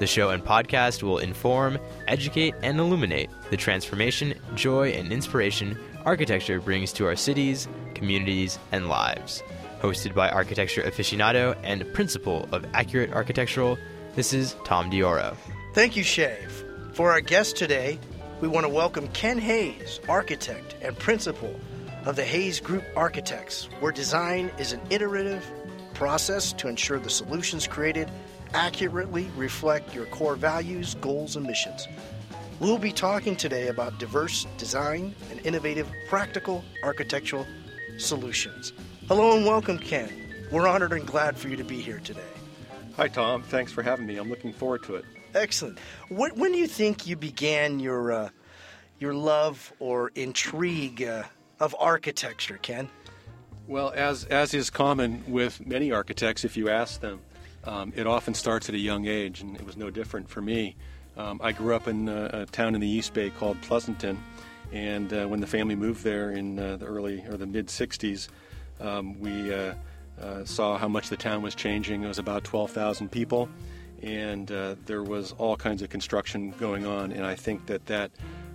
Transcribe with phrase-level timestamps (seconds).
[0.00, 1.78] The show and podcast will inform,
[2.08, 8.88] educate, and illuminate the transformation, joy, and inspiration architecture brings to our cities, communities, and
[8.88, 9.42] lives.
[9.82, 13.76] Hosted by architecture aficionado and principal of Accurate Architectural,
[14.14, 15.36] this is Tom Dioro.
[15.74, 16.64] Thank you, Shave.
[16.94, 17.98] For our guest today,
[18.40, 21.54] we want to welcome Ken Hayes, architect and principal
[22.06, 25.44] of the Hayes Group Architects, where design is an iterative
[25.92, 28.10] process to ensure the solutions created
[28.54, 31.86] accurately reflect your core values, goals, and missions.
[32.58, 37.46] We'll be talking today about diverse design and innovative practical architectural
[37.98, 38.72] solutions.
[39.08, 40.10] Hello and welcome, Ken.
[40.50, 42.20] We're honored and glad for you to be here today.
[42.96, 43.42] Hi, Tom.
[43.42, 44.16] Thanks for having me.
[44.16, 45.04] I'm looking forward to it.
[45.34, 45.78] Excellent.
[46.08, 48.28] When, when do you think you began your uh,
[48.98, 51.22] your love or intrigue uh,
[51.60, 52.88] of architecture, Ken?
[53.66, 57.20] Well, as as is common with many architects, if you ask them,
[57.64, 60.76] um, it often starts at a young age, and it was no different for me.
[61.16, 64.22] Um, I grew up in a, a, town in the East Bay called Pleasanton,
[64.72, 68.28] and uh, when the family moved there in uh, the early or the mid '60s,
[68.80, 69.74] um, we uh,
[70.20, 72.04] uh, saw how much the town was changing.
[72.04, 73.48] It was about 12,000 people,
[74.02, 77.12] and uh, there was all kinds of construction going on.
[77.12, 78.10] And I think that that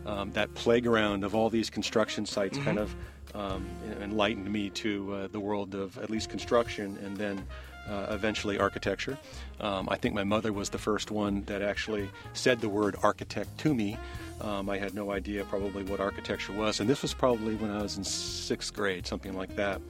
[0.06, 2.66] um, that playground of all these construction sites mm-hmm.
[2.66, 2.96] kind of
[3.34, 3.66] um,
[4.02, 7.46] enlightened me to uh, the world of at least construction, and then
[7.90, 9.18] uh, eventually architecture.
[9.60, 13.58] Um, I think my mother was the first one that actually said the word architect
[13.60, 13.98] to me.
[14.42, 17.82] Um, I had no idea probably what architecture was, and this was probably when I
[17.82, 19.82] was in sixth grade, something like that.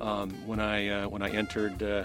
[0.00, 2.04] Um, when I uh, when I entered uh,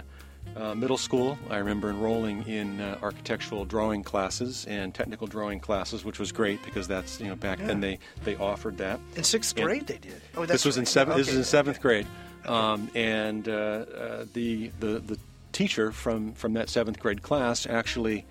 [0.56, 6.04] uh, middle school, I remember enrolling in uh, architectural drawing classes and technical drawing classes,
[6.04, 7.68] which was great because that's you know back yeah.
[7.68, 9.00] then they, they offered that.
[9.16, 10.22] In sixth grade, and they did.
[10.36, 10.82] Oh, this was right.
[10.82, 11.14] in seventh.
[11.16, 11.22] Okay.
[11.22, 11.82] This was in seventh okay.
[11.82, 12.08] grade,
[12.46, 15.20] um, and uh, uh, the the the
[15.52, 18.26] teacher from, from that seventh grade class actually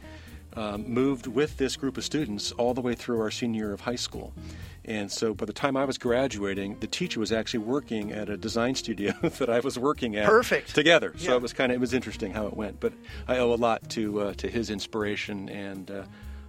[0.54, 3.80] um, moved with this group of students all the way through our senior year of
[3.80, 4.32] high school.
[4.84, 8.36] And so by the time I was graduating, the teacher was actually working at a
[8.36, 10.26] design studio that I was working at.
[10.26, 10.74] Perfect.
[10.74, 11.14] Together.
[11.16, 11.36] So yeah.
[11.36, 12.80] it was kind of it was interesting how it went.
[12.80, 12.92] But
[13.28, 15.90] I owe a lot to uh, to his inspiration and.
[15.90, 16.04] Uh,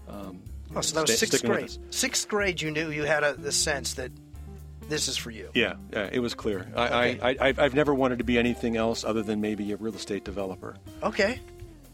[0.10, 0.42] um,
[0.76, 1.72] oh, so that was sixth grade.
[1.90, 4.12] Sixth grade, you knew you had a, the sense that
[4.90, 5.50] this is for you.
[5.54, 6.72] Yeah, yeah it was clear.
[6.76, 7.38] I, okay.
[7.40, 10.26] I, I, have never wanted to be anything else other than maybe a real estate
[10.26, 10.76] developer.
[11.04, 11.40] Okay.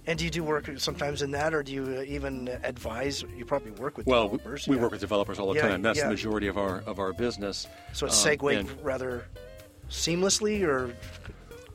[0.08, 3.26] And do you do work sometimes in that, or do you uh, even advise?
[3.36, 4.66] You probably work with well, developers.
[4.66, 4.84] we, we yeah.
[4.84, 5.82] work with developers all the yeah, time.
[5.82, 7.68] That's the majority of our of our business.
[7.92, 9.26] So it segued um, rather
[9.90, 10.96] seamlessly, or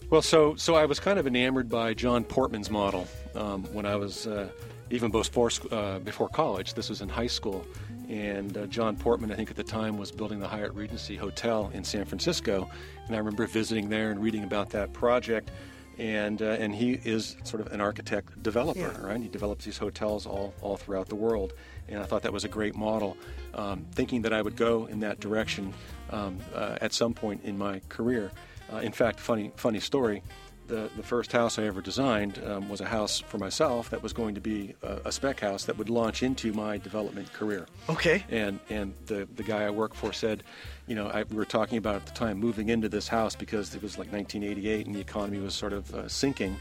[0.09, 3.97] well, so so I was kind of enamored by John Portman's model um, when I
[3.97, 4.49] was uh,
[4.89, 6.73] even before uh, before college.
[6.73, 7.67] This was in high school,
[8.13, 11.71] and uh, John Portman, I think at the time, was building the Hyatt Regency Hotel
[11.73, 12.69] in San Francisco.
[13.07, 15.51] And I remember visiting there and reading about that project.
[15.97, 19.01] And, uh, and he is sort of an architect developer, yeah.
[19.01, 19.19] right?
[19.19, 21.55] He develops these hotels all, all throughout the world.
[21.89, 23.17] And I thought that was a great model.
[23.55, 25.73] Um, thinking that I would go in that direction
[26.11, 28.31] um, uh, at some point in my career.
[28.71, 30.23] Uh, in fact, funny, funny story
[30.73, 34.15] the, the first house I ever designed um, was a house for myself that was
[34.15, 37.67] going to be a, a, spec house that would launch into my development career.
[37.91, 38.25] Okay.
[38.31, 40.43] And and the, the guy I work for said,
[40.87, 43.75] you know, I, we were talking about at the time moving into this house because
[43.75, 46.57] it was like 1988 and the economy was sort of uh, sinking.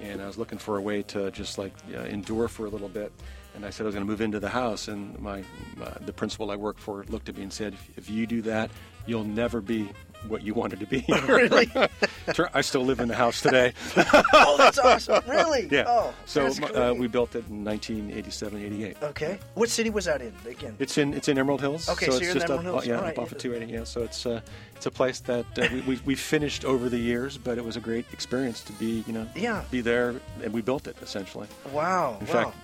[0.00, 2.88] And I was looking for a way to just like uh, endure for a little
[2.88, 3.12] bit.
[3.56, 4.86] And I said I was going to move into the house.
[4.86, 5.42] And my,
[5.82, 8.40] uh, the principal I worked for looked at me and said, if, if you do
[8.42, 8.70] that,
[9.06, 9.88] you'll never be
[10.26, 11.04] what you wanted to be.
[11.28, 11.70] really?
[12.54, 13.72] I still live in the house today.
[13.96, 15.22] oh, that's awesome!
[15.28, 15.68] Really?
[15.70, 15.84] Yeah.
[15.86, 18.96] Oh, so uh, we built it in 1987, 88.
[19.02, 19.38] Okay.
[19.54, 20.76] What city was that in again?
[20.78, 21.88] It's in it's in Emerald Hills.
[21.88, 22.86] Okay, so, so it's you're just in Emerald up, Hills.
[22.86, 23.16] yeah, right.
[23.16, 23.72] up off of 280.
[23.72, 23.84] Yeah.
[23.84, 24.40] So it's uh,
[24.76, 27.76] it's a place that uh, we, we we finished over the years, but it was
[27.76, 31.48] a great experience to be you know yeah be there, and we built it essentially.
[31.72, 32.18] Wow.
[32.20, 32.32] In wow.
[32.32, 32.56] fact.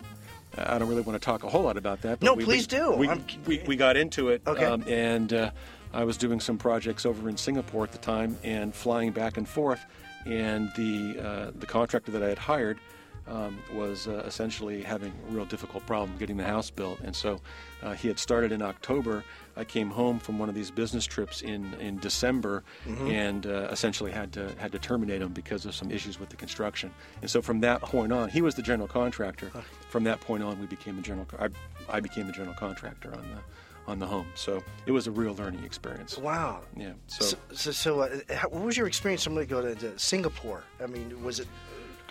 [0.57, 2.23] I don't really want to talk a whole lot about that.
[2.23, 2.93] no, we, please we, do.
[2.93, 3.09] We,
[3.45, 4.65] we, we, got into it, okay.
[4.65, 5.51] Um, and uh,
[5.95, 9.49] I was doing some projects over in Singapore at the time and flying back and
[9.49, 9.85] forth,
[10.27, 12.79] and the uh, the contractor that I had hired
[13.27, 17.41] um, was uh, essentially having a real difficult problem getting the house built, and so
[17.83, 19.25] uh, he had started in October.
[19.57, 23.07] I came home from one of these business trips in in December, mm-hmm.
[23.07, 26.37] and uh, essentially had to had to terminate him because of some issues with the
[26.37, 26.91] construction.
[27.23, 29.51] And so from that point on, he was the general contractor.
[29.89, 31.27] From that point on, we became the general.
[31.39, 31.49] I,
[31.89, 33.41] I became the general contractor on the
[33.87, 34.27] on the home.
[34.35, 36.17] So it was a real learning experience.
[36.19, 36.61] Wow.
[36.77, 36.93] Yeah.
[37.07, 39.23] So, So, so, so uh, how, what was your experience?
[39.23, 40.63] Somebody go to, to Singapore.
[40.83, 41.49] I mean, was it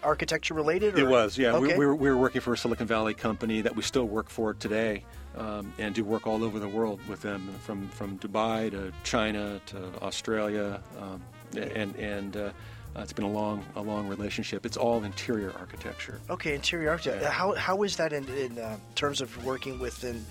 [0.03, 0.97] architecture related?
[0.97, 1.53] it was, yeah.
[1.53, 1.73] Okay.
[1.73, 4.29] We, we, were, we were working for a Silicon Valley company that we still work
[4.29, 5.03] for today,
[5.37, 9.59] um, and do work all over the world with them, from from Dubai to China
[9.67, 11.21] to Australia, um,
[11.55, 12.37] and and.
[12.37, 12.51] Uh,
[12.95, 14.67] uh, it's been a long, a long relationship.
[14.67, 16.21] It's all interior architecture.
[16.29, 17.23] Okay, interior architecture.
[17.23, 17.31] Yeah.
[17.31, 20.23] How how is that in, in uh, terms of working within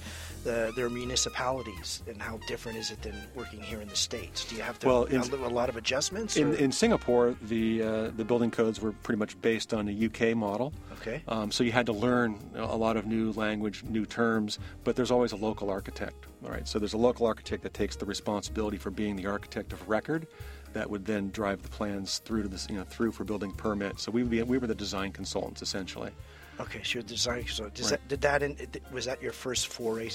[0.45, 4.45] the, their municipalities, and how different is it than working here in the states?
[4.45, 6.37] Do you have to Well, in- a, lot of adjustments?
[6.37, 10.37] In, in Singapore, the uh, the building codes were pretty much based on a UK
[10.37, 10.73] model.
[11.01, 11.23] Okay.
[11.29, 15.11] Um, so you had to learn a lot of new language, new terms, but there's
[15.11, 16.27] always a local architect.
[16.45, 16.67] All right.
[16.67, 20.27] So there's a local architect that takes the responsibility for being the architect of record,
[20.73, 24.03] that would then drive the plans through to this, you know, through for building permits.
[24.03, 26.11] So we be, we were the design consultants essentially.
[26.61, 27.49] Okay, so you're designing.
[27.49, 28.01] So does Right.
[28.01, 28.57] that did that in,
[28.93, 30.11] was that your first foray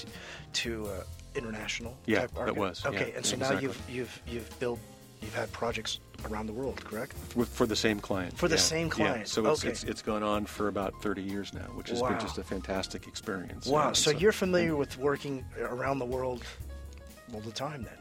[0.53, 1.03] to uh,
[1.35, 1.97] international?
[2.05, 4.79] Yeah, type that was, yeah, Okay, and so yeah, now you've you've you've built
[5.21, 5.99] you've had projects
[6.29, 7.15] around the world, correct?
[7.35, 8.37] With, for the same client.
[8.37, 9.23] For the yeah, same yeah.
[9.23, 9.71] So it's, okay.
[9.71, 12.09] it's it's gone on for about 30 years now, which has Wow.
[12.09, 13.65] been just a fantastic experience.
[13.67, 13.87] Wow.
[13.87, 16.43] Yeah, so you're familiar with working around the world
[17.33, 17.93] all the time, then?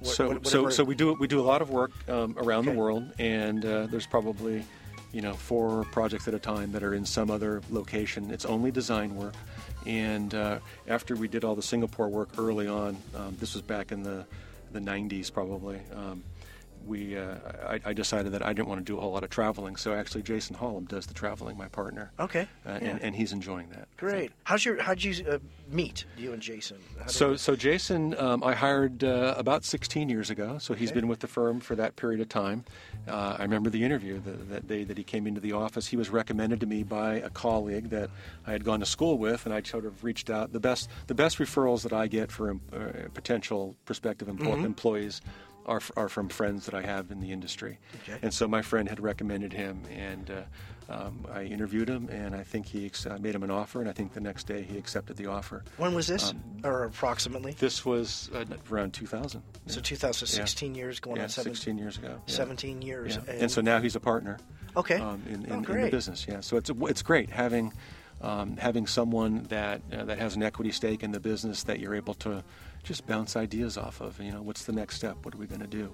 [0.00, 2.66] What- so, what- so, so we do we do a lot of work um, around
[2.66, 2.72] Okay.
[2.72, 4.64] the world, and uh, there's probably,
[5.14, 8.30] you know, four projects at a time that are in some other location.
[8.32, 9.34] It's only design work,
[9.86, 10.58] and uh,
[10.88, 14.26] after we did all the Singapore work early on, um, this was back in the
[14.72, 15.78] the 90s probably.
[15.94, 16.24] Um,
[16.84, 19.30] we, uh, I, I decided that I didn't want to do a whole lot of
[19.30, 22.10] traveling, so actually Jason Hollum does the traveling, my partner.
[22.20, 22.46] Okay.
[22.66, 22.88] Uh, yeah.
[22.90, 23.88] and, and he's enjoying that.
[23.96, 24.32] Great.
[24.42, 25.38] How's your how'd you uh,
[25.70, 26.76] meet you and Jason?
[27.06, 30.58] So, you- so Jason, um, I hired uh, about 16 years ago.
[30.58, 31.00] So he's Okay.
[31.00, 32.64] been with the firm for that period of time.
[33.06, 35.86] Uh, I remember the interview the, that day that he came into the office.
[35.86, 38.08] He was recommended to me by a colleague that
[38.46, 40.52] I had gone to school with, and I sort of reached out.
[40.52, 44.64] The best, the best referrals that I get for um, uh, potential prospective empl- Mm-hmm.
[44.64, 45.20] employees.
[45.66, 48.18] Are, f- are from friends that I have in the industry, Okay.
[48.22, 52.42] and so my friend had recommended him, and uh, um, I interviewed him, and I
[52.42, 54.76] think he ex- I made him an offer, and I think the next day he
[54.76, 55.64] accepted the offer.
[55.78, 57.52] when was this, um, or approximately?
[57.52, 59.42] This was uh, around 2000.
[59.66, 62.20] so 2016 years going yeah, on 17, 16 years ago.
[62.26, 62.34] Yeah.
[62.34, 63.16] 17 years.
[63.26, 63.32] Yeah.
[63.32, 64.38] And, so now he's a partner.
[64.76, 64.96] Okay.
[64.96, 66.40] Um, in, in, Oh, in the business, yeah.
[66.40, 67.72] So it's it's great having
[68.20, 71.94] um, having someone that uh, that has an equity stake in the business that you're
[71.94, 72.42] able to
[72.84, 74.20] just bounce ideas off of.
[74.20, 75.16] You know, what's the next step?
[75.22, 75.92] What are we going to do?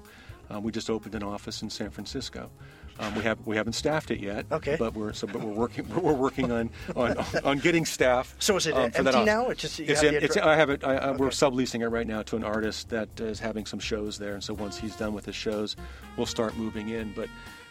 [0.51, 2.51] Um, we just opened an office in San Francisco.
[2.99, 4.45] Um, we have we haven't staffed it yet.
[4.53, 4.77] Okay.
[4.79, 8.35] But we're so but we're working we're working on on, on getting staff.
[8.41, 9.47] So is it um, empty now?
[9.47, 10.85] Or just It's, have in, it's I have it.
[10.85, 14.19] I, I, We're subleasing it right now to an artist that is having some shows
[14.19, 15.77] there, and so once he's done with his shows,
[16.17, 17.13] we'll start moving in.
[17.15, 17.29] But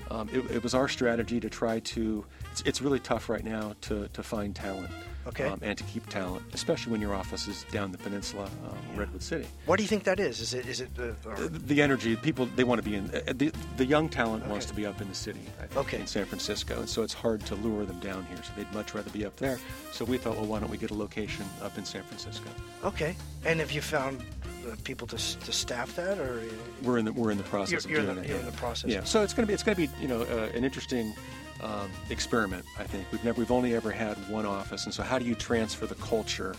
[0.09, 2.25] um, it, it was our strategy to try to.
[2.51, 4.89] It's, it's really tough right now to, to find talent.
[5.29, 5.45] Okay.
[5.47, 9.23] Um, and to keep talent, especially when your office is down the peninsula, um, Redwood
[9.23, 9.47] City.
[9.65, 10.39] What do you think that is?
[10.41, 13.05] Is it is it the, The, the energy, people they want to be in.
[13.13, 15.99] uh, The, the young talent wants to be up in the city, think, Okay.
[16.01, 18.37] in San Francisco, and so it's hard to lure them down here.
[18.43, 19.59] So they'd much rather be up there.
[19.91, 22.49] So we thought, well, why don't we get a location up in San Francisco?
[22.83, 23.15] okay?
[23.45, 24.21] And have you found
[24.67, 26.41] uh, people to to staff that, or
[26.83, 28.27] We're in the we're in the process You're- of doing the- that.
[28.27, 28.45] you're yeah.
[28.47, 28.89] in the process.
[28.91, 29.03] Yeah.
[29.05, 31.13] So it's gonna be it's gonna be you know uh, an interesting
[31.61, 32.65] um, experiment.
[32.77, 35.35] I think we've never we've only ever had one office, and so how do you
[35.35, 36.55] transfer the culture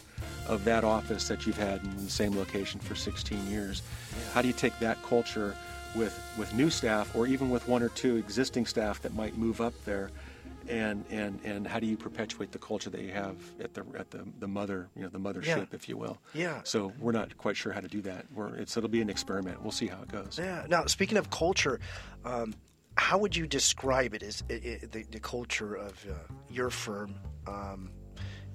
[0.46, 3.82] of that office that you've had in the same location for 16 years?
[4.32, 5.54] How do you take that culture
[5.94, 9.60] with with new staff, or even with one or two existing staff that might move
[9.60, 10.10] up there?
[10.68, 14.10] And, and, and how do you perpetuate the culture that you have at the at
[14.12, 15.64] the, the mother you know the mothership Yeah.
[15.72, 16.60] if you will Yeah.
[16.62, 19.60] so we're not quite sure how to do that we're, it's it'll be an experiment
[19.62, 20.66] we'll see how it goes Yeah.
[20.68, 21.80] Now, speaking of culture,
[22.24, 22.54] um,
[23.00, 24.22] how would you describe it?
[24.22, 26.12] Is it, it, the, the culture of uh,
[26.50, 27.14] your firm?
[27.46, 27.90] Um,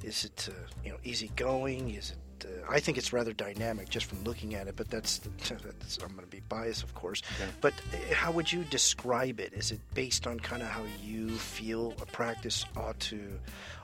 [0.04, 1.96] is it uh, you know easygoing?
[1.96, 2.46] Is it?
[2.46, 4.76] Uh, I think it's rather dynamic just from looking at it.
[4.76, 5.18] But that's,
[5.50, 7.24] that's I'm going to be biased, of course.
[7.42, 7.50] Okay.
[7.60, 9.52] But uh, how would you describe it?
[9.54, 13.20] Is it based on kind of how you feel a practice ought to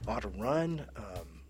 [0.07, 0.85] ought to run?
[0.95, 1.40] Um,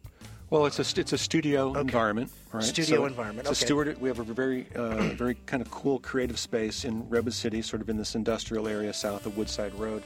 [0.51, 2.62] Well, it's a it's a studio environment, right?
[2.62, 3.65] Studio environment, It's a okay.
[3.67, 4.01] steward.
[4.01, 7.81] We have a very uh, very kind of cool creative space in Redwood City, sort
[7.81, 10.03] of in this industrial area south of Woodside Road.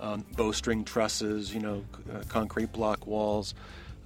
[0.00, 3.54] Um, bowstring trusses, you know, uh, concrete block walls,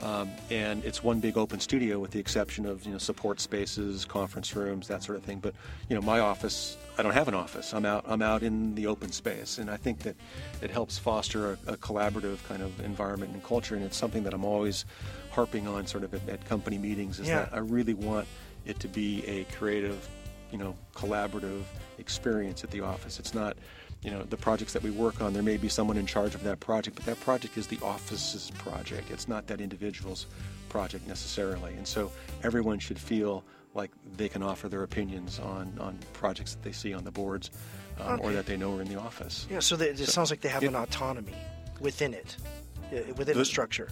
[0.01, 4.05] um, and it's one big open studio with the exception of you know support spaces,
[4.05, 5.39] conference rooms, that sort of thing.
[5.41, 5.55] But
[5.89, 7.75] you know, my office, I don't have an office.
[7.75, 8.05] I'm out.
[8.07, 10.17] I'm out in the open space, and I think that
[10.63, 13.75] it helps foster a, a collaborative kind of environment and culture.
[13.75, 14.85] And it's something that I'm always
[15.31, 17.45] harping on, sort of at, at company meetings, is Yeah.
[17.45, 18.27] that I really want
[18.67, 20.09] it to be a creative,
[20.53, 21.63] you know, collaborative
[21.99, 23.19] experience at the office.
[23.19, 23.57] It's not,
[24.03, 25.33] you know, the projects that we work on.
[25.33, 28.51] There may be someone in charge of that project, but that project is the office's
[28.59, 29.11] project.
[29.11, 30.27] It's not that individual's
[30.69, 31.75] project necessarily.
[31.75, 32.13] And so
[32.43, 33.43] everyone should feel
[33.75, 37.51] like they can offer their opinions on, on projects that they see on the boards
[38.01, 38.23] um, Okay.
[38.29, 39.47] or that they know are in the office.
[39.51, 41.35] Yeah, so they, it sounds like they have it- an autonomy
[41.81, 42.37] within it,
[42.93, 43.89] uh, within the, The- structure.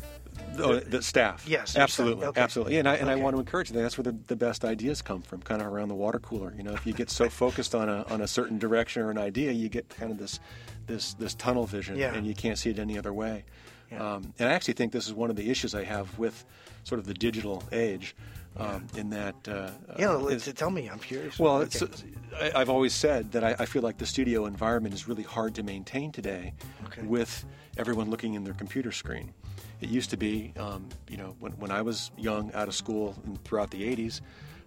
[0.58, 1.46] Oh, the staff.
[1.48, 2.26] Yes, absolutely.
[2.26, 2.40] Okay.
[2.40, 2.78] absolutely.
[2.78, 3.80] And I and I want to encourage that.
[3.82, 6.54] That's where the, the best ideas come from, kind of around the water cooler.
[6.56, 9.18] You know, if you get so focused on a on a certain direction or an
[9.18, 10.40] idea, you get kind of this
[10.86, 12.14] this this tunnel vision, Yeah.
[12.14, 13.44] and you can't see it any other way.
[13.92, 14.14] Yeah.
[14.14, 16.44] Um, and I actually think this is one of the issues I have with
[16.84, 18.16] sort of the digital age,
[18.56, 19.34] um, in that.
[19.46, 20.88] Uh, Yeah, uh, tell me.
[20.88, 21.38] I'm curious.
[21.38, 21.78] well, Okay.
[21.84, 22.04] it's,
[22.40, 25.54] I, I've always said that I, I feel like the studio environment is really hard
[25.56, 26.52] to maintain today
[26.86, 27.02] Okay.
[27.02, 27.44] with
[27.76, 29.32] everyone looking in their computer screen.
[29.80, 33.14] It used to be, um, you know, when, when I was young, out of school,
[33.24, 34.20] and throughout the 80s,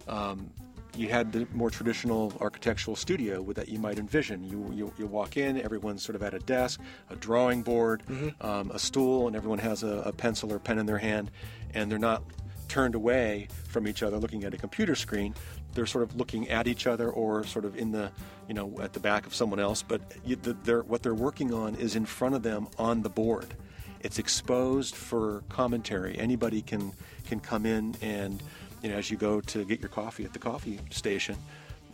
[0.08, 0.50] um,
[0.96, 4.44] you had the more traditional architectural studio that you might envision.
[4.44, 8.02] You, you, you walk in, everyone's sort of at a desk, a drawing board,
[8.40, 11.30] um, a stool, and everyone has a, a pencil or pen in their hand,
[11.74, 12.22] and they're not
[12.68, 15.34] turned away from each other looking at a computer screen.
[15.74, 18.10] They're sort of looking at each other or sort of in the
[18.48, 21.54] you know at the back of someone else but you, the, they're, what they're working
[21.54, 23.54] on is in front of them on the board
[24.00, 26.92] it's exposed for commentary anybody can
[27.26, 28.42] can come in and
[28.82, 31.36] you know as you go to get your coffee at the coffee station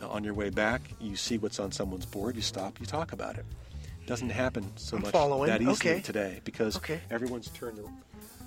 [0.01, 3.37] on your way back you see what's on someone's board you stop you talk about
[3.37, 3.45] it
[4.05, 5.49] doesn't happen so I'm much following.
[5.49, 6.01] that easily Okay.
[6.01, 7.01] today because Okay.
[7.11, 7.79] everyone's turned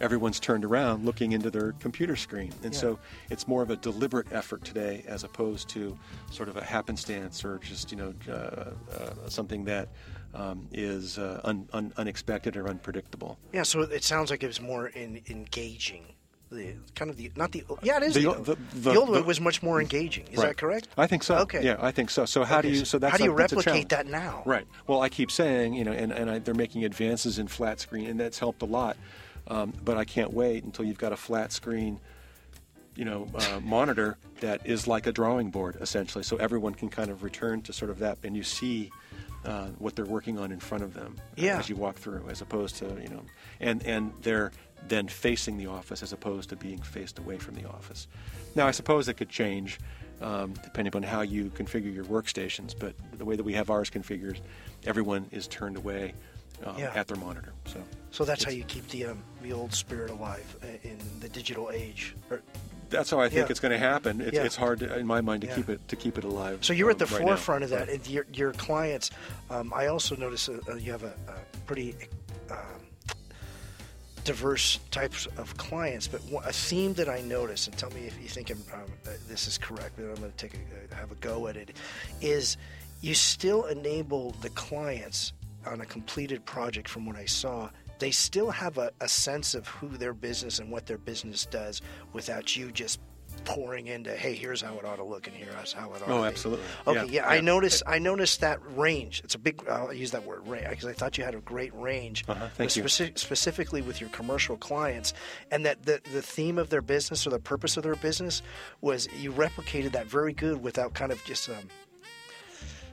[0.01, 2.81] everyone's turned around looking into their computer screen and Yeah.
[2.81, 2.99] so
[3.29, 5.99] it's more of a deliberate effort today as opposed to
[6.31, 9.89] sort of a happenstance or just you know uh, uh, something that
[10.35, 14.61] um, is uh, un, un, unexpected or unpredictable Yeah, so it sounds like it was
[14.61, 16.05] more in, engaging.
[16.53, 19.09] The kind of the not the yeah it is The the, old- the- the old
[19.11, 20.27] one the- was much more engaging.
[20.33, 20.49] Is Right.
[20.49, 20.89] that correct?
[20.99, 21.37] I think so.
[21.39, 21.65] Okay.
[21.65, 22.25] Yeah, I think so.
[22.25, 22.81] So how Okay, do you?
[22.81, 24.43] so So that's how do you a- replicate that now?
[24.45, 24.67] Right.
[24.89, 28.07] Well, I keep saying, you know, and, and I, they're making advances in flat screen,
[28.09, 28.97] and that's helped a lot.
[29.47, 32.01] Um, but I can't wait until you've got a flat screen,
[32.97, 37.11] you know, uh, monitor that is like a drawing board essentially, so everyone can kind
[37.11, 38.91] of return to sort of that, and you see.
[39.45, 41.59] Uh, what they're working on in front of them Yeah.
[41.59, 43.23] as you walk through, as opposed to you know,
[43.59, 44.53] and and they're
[44.89, 48.07] then facing the office as opposed to being faced away from the office.
[48.55, 49.79] Now, I suppose it could change
[50.21, 53.89] um, depending on how you configure your workstations, but the way that we have ours
[53.89, 54.39] configured,
[54.85, 56.13] everyone is turned away
[56.65, 56.93] um, Yeah.
[56.95, 57.53] at their monitor.
[57.67, 61.29] So So that's how you keep the um, the old spirit alive uh, in the
[61.31, 62.15] digital age.
[62.31, 62.43] Or,
[62.91, 63.51] that's how I think Yeah.
[63.51, 64.21] it's going to happen.
[64.21, 64.45] It's, Yeah.
[64.45, 65.55] it's hard, to, in my mind, to Yeah.
[65.57, 66.59] keep it to keep it alive.
[66.65, 67.27] so you're at the um, right now.
[67.29, 68.09] forefront of that.
[68.09, 69.11] Your, your clients,
[69.49, 71.95] um, I also notice uh, uh, you have a, a pretty
[72.51, 72.57] um,
[74.25, 76.07] diverse types of clients.
[76.09, 79.11] But a theme that I notice, and tell me if you think I'm, um, uh,
[79.29, 80.59] this is correct, but I'm going to take a,
[80.93, 81.77] uh, have a go at it,
[82.21, 82.57] is
[83.01, 85.33] you still enable the clients
[85.67, 86.89] on a completed project.
[86.89, 87.71] From what I saw,
[88.01, 91.81] they still have a, a sense of who their business and what their business does
[92.13, 92.99] without you just
[93.45, 96.13] pouring into hey here's how it ought to look and here's how it ought to
[96.13, 96.27] Oh, be.
[96.29, 96.65] absolutely.
[96.87, 97.41] okay Yeah, yeah, i yeah.
[97.41, 100.93] noticed i noticed that range it's a big i'll use that word range because i
[100.93, 102.83] thought you had a great range Uh-huh, thank you.
[102.83, 105.15] speci- specifically with your commercial clients
[105.53, 108.43] and that the, the theme of their business or the purpose of their business
[108.81, 111.55] was you replicated that very good without kind of just um,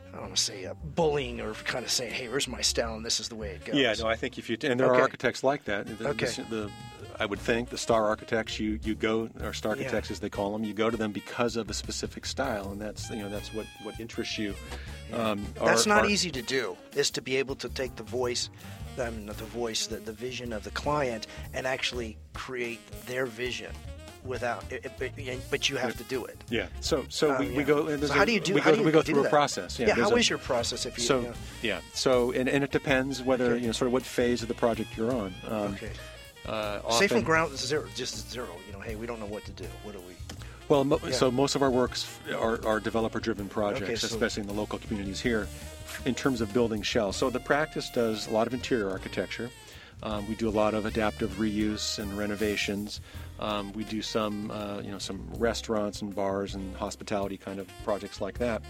[0.10, 2.96] I don't want to say uh, bullying or kind of saying, "Hey, here's my style
[2.96, 4.88] and this is the way it goes." Yeah, no, I think if you and there
[4.88, 4.98] Okay.
[5.00, 5.86] are architects like that.
[5.88, 6.26] The, the- Okay.
[6.50, 6.72] the-
[7.20, 9.84] I would think the star architects you you go or star Yeah.
[9.84, 12.80] architects as they call them, you go to them because of a specific style, and
[12.80, 14.54] that's you know that's what what interests you.
[15.14, 16.78] Um, That's are- not are- easy to do.
[16.96, 18.50] Is to be able to take the voice,
[19.00, 23.26] I mean, not the voice, the, the vision of the client, and actually create their
[23.26, 23.72] vision
[24.28, 24.64] without.
[24.72, 25.12] It, it- but-
[25.50, 26.38] but you have to do it.
[26.50, 26.68] Yeah.
[26.82, 27.58] So so Uh, we, yeah.
[27.58, 27.98] we go.
[28.06, 28.54] So how do you do?
[28.54, 29.28] We go, do we go through that?
[29.28, 29.80] a process.
[29.80, 29.88] Yeah.
[29.88, 29.96] Yeah.
[29.96, 30.86] how a- is your process?
[30.86, 31.04] If you.
[31.04, 31.80] So you know- yeah.
[31.94, 33.62] So and, and it depends whether Okay.
[33.62, 35.34] you know sort of what phase of the project you're on.
[35.48, 35.92] Um, okay.
[36.46, 38.48] Uh, Say from ground zero, just zero.
[38.68, 39.66] You know, hey, we don't know what to do.
[39.84, 40.14] What do we?
[40.70, 41.12] Well, mo- Yeah.
[41.12, 44.80] so most of our works are, are developer-driven projects, Okay, so- especially in the local
[44.80, 45.48] communities here,
[46.06, 47.16] in terms of building shells.
[47.18, 49.50] So the practice does a lot of interior architecture.
[50.04, 53.02] Um, we do a lot of adaptive reuse and renovations.
[53.40, 57.68] Um, we do some, uh, you know, some restaurants and bars and hospitality kind of
[57.84, 58.62] projects like that.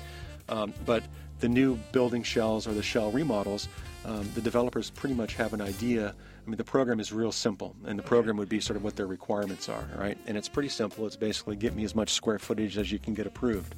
[0.50, 1.03] Um, but
[1.39, 3.67] the new building shells or the shell remodels,
[4.05, 6.13] um, the developers pretty much have an idea.
[6.45, 8.95] I mean, the program is real simple, and the program would be sort of what
[8.95, 10.17] their requirements are, right?
[10.27, 11.05] And it's pretty simple.
[11.05, 13.75] It's basically get me as much square footage as you can get approved,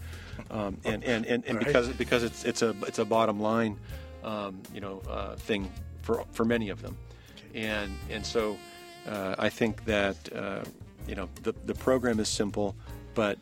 [0.52, 1.66] um, and and, and, and Right.
[1.66, 3.80] because because it's it's a it's a bottom line,
[4.24, 5.72] um, you know, uh, thing
[6.04, 6.96] for for many of them,
[7.56, 8.56] and and so
[9.08, 10.64] uh, I think that uh,
[11.08, 12.76] you know the the program is simple,
[13.16, 13.38] but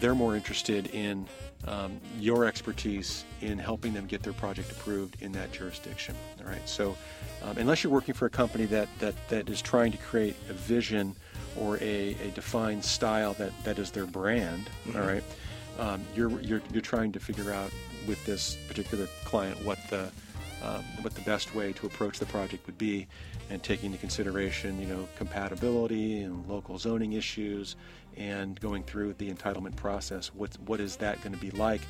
[0.00, 1.26] they're more interested in
[1.66, 6.14] um, your expertise in helping them get their project approved in that jurisdiction.
[6.40, 6.66] All right.
[6.66, 6.96] So,
[7.42, 10.54] um, unless you're working for a company that, that that is trying to create a
[10.54, 11.14] vision
[11.58, 14.98] or a, a defined style that, that is their brand, Mm-hmm.
[14.98, 15.24] all right,
[15.78, 17.70] um, you're, you're, you're trying to figure out
[18.06, 20.10] with this particular client what the,
[20.62, 23.06] um, what the best way to approach the project would be
[23.48, 27.76] and taking into consideration, you know, compatibility and local zoning issues
[28.16, 30.28] and going through the entitlement process.
[30.34, 31.80] What, what is that going to be like?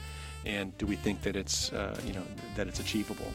[0.47, 2.23] And do we think that it's, uh, you know,
[2.57, 3.33] that it's achievable?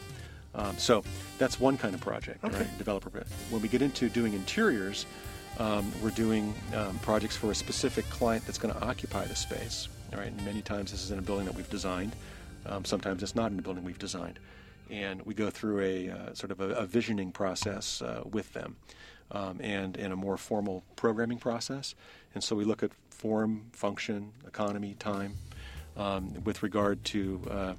[0.56, 1.04] Um, so
[1.38, 2.58] that's one kind of project, Okay.
[2.58, 2.78] right?
[2.78, 3.10] Developer.
[3.50, 5.06] When we get into doing interiors,
[5.60, 9.90] um, we're doing um, projects for a specific client that's going to occupy the space.
[10.14, 12.14] All right, and many times this is in a building that we've designed.
[12.66, 14.40] Um, sometimes it's not in a building we've designed,
[14.90, 18.76] and we go through a uh, sort of a, a visioning process uh, with them,
[19.32, 21.96] um, and and a more formal programming process.
[22.34, 25.36] And so we look at form, function, economy, time,
[25.98, 27.74] um, with regard to uh,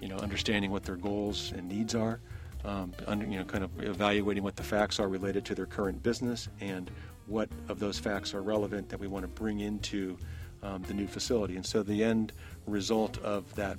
[0.00, 2.20] you know understanding what their goals and needs are,
[2.64, 6.02] um, under, you know kind of evaluating what the facts are related to their current
[6.02, 6.90] business and
[7.26, 10.16] what of those facts are relevant that we want to bring into
[10.62, 11.56] um, the new facility.
[11.56, 12.32] And so the end
[12.66, 13.78] result of that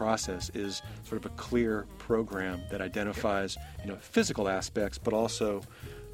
[0.00, 5.60] process is sort of a clear program that identifies you know physical aspects, but also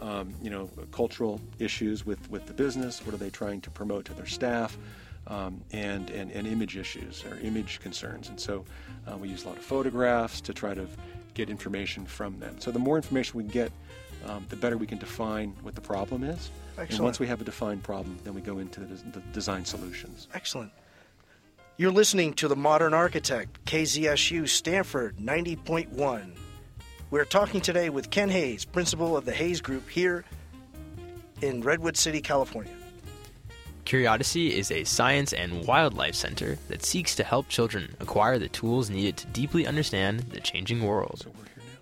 [0.00, 2.94] um, you know cultural issues with with the business.
[3.04, 4.76] What are they trying to promote to their staff?
[5.28, 8.28] Um, and, and and image issues or image concerns.
[8.28, 8.64] And so
[9.08, 10.86] uh, we use a lot of photographs to try to
[11.34, 12.54] get information from them.
[12.60, 13.72] So the more information we get,
[14.28, 16.50] um, the better we can define what the problem is.
[16.78, 20.28] And once we have a defined problem, then we go into the, the design solutions.
[20.32, 20.70] Excellent.
[21.78, 26.30] You're listening to The Modern Architect, KZSU Stanford 90.1.
[27.10, 30.24] We're talking today with Ken Hayes, principal of the Hayes Group here
[31.42, 32.72] in Redwood City, California.
[33.84, 38.88] CuriOdyssey is a science and wildlife center that seeks to help children acquire the tools
[38.88, 41.26] needed to deeply understand the changing world.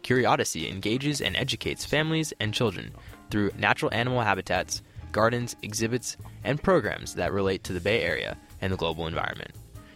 [0.02, 2.90] CuriOdyssey engages and educates families and children
[3.30, 4.82] through natural animal habitats,
[5.12, 9.52] gardens, exhibits, and programs that relate to the Bay Area and the global environment.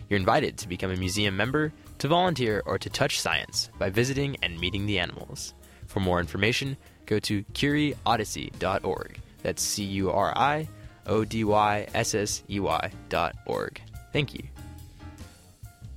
[0.08, 4.36] You're invited to become a museum member, to volunteer, or to touch science by visiting
[4.42, 5.54] and meeting the animals.
[5.86, 9.20] For more information, go to curiodyssey.org.
[9.42, 10.68] That's C U R I
[11.06, 13.80] O D Y S S E Y dot org.
[14.12, 14.44] Thank you.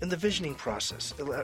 [0.01, 1.43] In the visioning process, uh,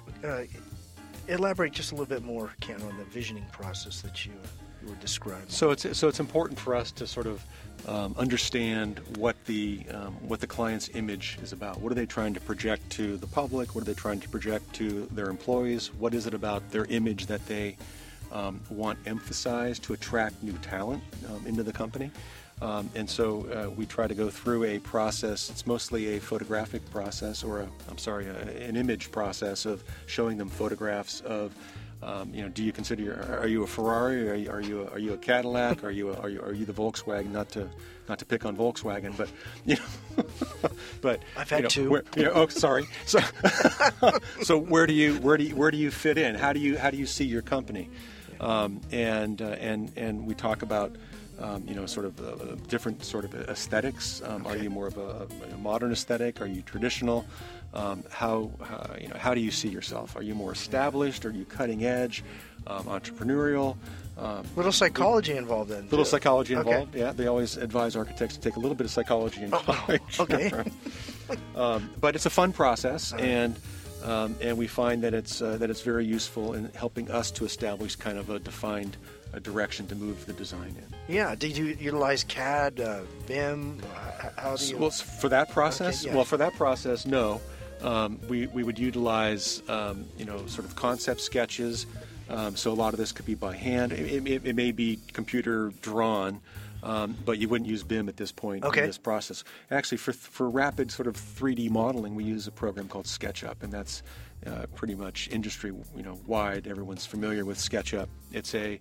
[1.27, 4.47] elaborate just a little bit more, Ken, on the visioning process that you, uh,
[4.82, 5.47] you were describing.
[5.47, 7.43] So it's so it's important for us to sort of
[7.88, 11.80] um, understand what the um, what the client's image is about.
[11.80, 13.76] What are they trying to project to the public?
[13.76, 15.93] What are they trying to project to their employees?
[15.93, 17.78] What is it about their image that they
[18.32, 22.12] um, want emphasized to attract new talent um, into the company?
[22.60, 25.50] Um, and so uh, we try to go through a process.
[25.50, 30.50] It's mostly a photographic process, or I'm sorry, a, an image process of showing them
[30.50, 31.54] photographs of
[32.03, 34.29] um, you know, do you consider your, are you a Ferrari?
[34.29, 35.83] Are you are you a, are you a Cadillac?
[35.83, 37.31] Are you a, are you are you the Volkswagen?
[37.31, 37.67] Not to
[38.07, 39.29] not to pick on Volkswagen, but
[39.65, 40.23] you know,
[41.01, 41.89] but I've had you know, two.
[41.89, 42.88] Where, you know, oh, sorry.
[43.05, 43.19] So
[44.43, 46.36] so where do you where do you, where do you fit in?
[46.36, 47.89] How do you how do you see your company?
[48.39, 50.95] Um, and uh, and and we talk about.
[51.39, 54.23] Um, you know, sort of uh, different sort of aesthetics.
[54.23, 56.41] Um, Are you more of a, a modern aesthetic?
[56.41, 57.27] Are you traditional?
[57.73, 60.15] Um, how, how you know how do you see yourself?
[60.15, 61.25] Are you more established?
[61.25, 62.23] Are you cutting edge,
[62.65, 63.75] um, entrepreneurial?
[64.17, 65.84] Um, little psychology involved then.
[65.84, 66.06] little too.
[66.10, 66.69] psychology Okay.
[66.69, 66.95] involved.
[66.95, 70.01] Yeah, they always advise architects to take a little bit of psychology in college.
[70.19, 70.51] okay.
[71.56, 73.56] um, but it's a fun process, and
[74.03, 77.45] um, and we find that it's uh, that it's very useful in helping us to
[77.45, 78.97] establish kind of a defined
[79.34, 81.13] uh direction to move the design in.
[81.13, 81.36] Yeah.
[81.36, 83.82] Did you utilize CAD, uh, BIM?
[84.38, 84.77] How do you?
[84.77, 86.15] Well, for that process, Okay, yeah.
[86.15, 87.41] well, for that process, no.
[87.81, 91.85] Um, we, we would utilize, um, you know, sort of concept sketches.
[92.29, 93.91] Um, so a lot of this could be by hand.
[93.93, 96.41] It, it, it may be computer drawn,
[96.83, 98.81] um, but you wouldn't use BIM at this point Okay.
[98.81, 99.43] in this process.
[99.71, 103.71] Actually, for for rapid sort of 3D modeling, we use a program called SketchUp, and
[103.71, 104.03] that's
[104.45, 106.67] uh, pretty much industry, you know, wide.
[106.67, 108.07] Everyone's familiar with SketchUp.
[108.33, 108.79] It's a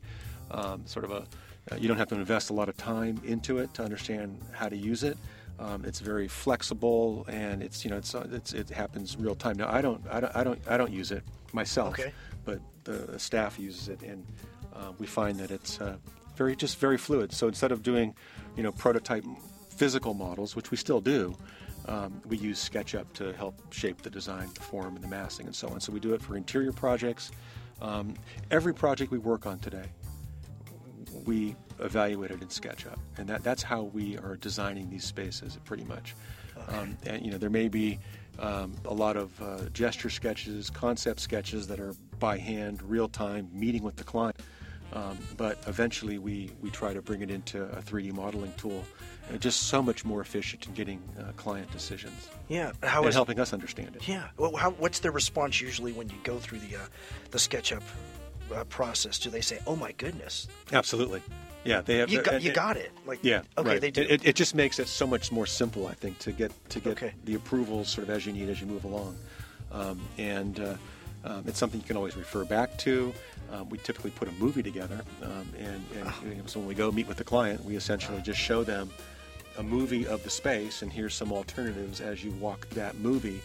[0.50, 1.26] um, sort of a
[1.72, 4.68] uh, you don't have to invest a lot of time into it to understand how
[4.68, 5.18] to use it.
[5.58, 9.56] Um, it's very flexible, and it's you know it's, it's it happens real time.
[9.56, 12.12] Now I don't I don't I don't I don't use it myself, Okay.
[12.44, 14.24] but the staff uses it, and
[14.74, 15.96] uh, we find that it's uh,
[16.36, 17.32] very just very fluid.
[17.32, 18.14] So instead of doing
[18.56, 19.24] you know prototype
[19.70, 21.34] physical models, which we still do,
[21.86, 25.54] um, we use SketchUp to help shape the design, the form, and the massing, and
[25.54, 25.80] so on.
[25.80, 27.30] So we do it for interior projects.
[27.80, 28.14] Um,
[28.50, 29.86] every project we work on today,
[31.24, 35.84] we evaluate it in SketchUp, and that, that's how we are designing these spaces, pretty
[35.84, 36.14] much.
[36.68, 37.98] Um, and you know, there may be
[38.38, 43.48] um, a lot of uh, gesture sketches, concept sketches that are by hand, real time,
[43.52, 44.36] meeting with the client.
[44.92, 48.84] Um, but eventually, we, we try to bring it into a 3D modeling tool,
[49.28, 52.72] and just so much more efficient in getting uh, client decisions Yeah.
[52.82, 54.06] How and is helping us understand it.
[54.08, 54.28] Yeah.
[54.36, 56.86] Well, how, what's their response usually when you go through the uh,
[57.32, 57.82] the SketchUp
[58.54, 59.18] uh, process?
[59.18, 61.20] Do they say, "Oh my goodness, Absolutely.
[61.66, 62.10] Yeah, they have.
[62.10, 62.92] you got you and- got it"?
[63.06, 63.42] Like, Yeah.
[63.58, 63.80] Okay, right.
[63.80, 64.02] they do.
[64.02, 66.80] It, it, it just makes it so much more simple, I think, to get to
[66.80, 67.12] get Okay.
[67.24, 69.16] the approvals sort of as you need as you move along,
[69.72, 70.74] um, and uh,
[71.24, 73.12] um, it's something you can always refer back to.
[73.52, 76.18] Um, we typically put a movie together, um, and, and Ah.
[76.28, 78.90] you know, so when we go meet with the client, we essentially just show them
[79.58, 83.40] a movie of the space, and here's some alternatives as you walk that movie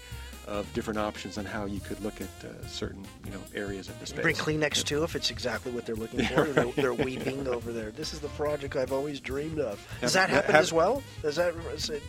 [0.47, 3.99] of different options on how you could look at uh, certain you know areas of
[3.99, 4.21] the space.
[4.21, 6.43] Bring Kleenex too if it's exactly what they're looking for.
[6.45, 7.91] and they're, they're weeping over there.
[7.91, 9.79] This is the project I've always dreamed of.
[10.01, 11.03] Does Have- that happen have- as well?
[11.21, 12.03] Does that is it,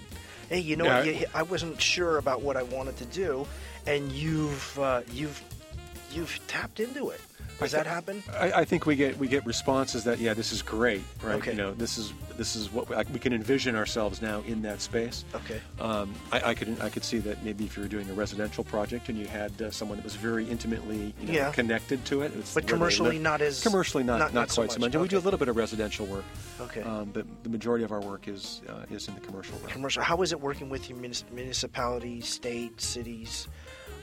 [0.48, 0.96] hey, you know, Yeah.
[0.98, 3.46] I- You- I wasn't sure about what I wanted to do,
[3.86, 5.42] and you've uh, you've
[6.12, 7.20] you've tapped into it.
[7.62, 8.22] Does that happen?
[8.38, 11.36] I, I think we get we get responses that yeah, this is great, right?
[11.36, 11.52] Okay.
[11.52, 14.80] You know, this is this is what we, we can envision ourselves now in that
[14.80, 15.24] space.
[15.34, 15.60] Okay.
[15.80, 18.64] Um, I, I could I could see that maybe if you were doing a residential
[18.64, 21.52] project and you had uh, someone that was very intimately you know, Yeah.
[21.52, 24.62] connected to it, it's But commercially not as- commercially not not- not, not quite so
[24.62, 24.80] much.
[24.80, 24.94] much.
[24.94, 26.24] And we do a little bit of residential work.
[26.60, 26.82] Okay.
[26.82, 29.68] Um, but the majority of our work is uh, is in the commercial realm.
[29.70, 30.02] Commercial.
[30.02, 33.48] How is it working with your municipalities, state, cities?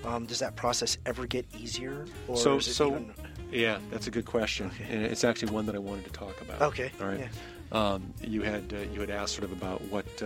[0.05, 2.05] Um, does that process ever get easier?
[2.29, 3.13] Or so is it so even-
[3.51, 4.85] yeah that's a good question Okay.
[4.93, 7.27] and it's actually one that i wanted to talk about Okay, all right
[7.71, 10.25] um, you had uh, you had asked sort of about what uh,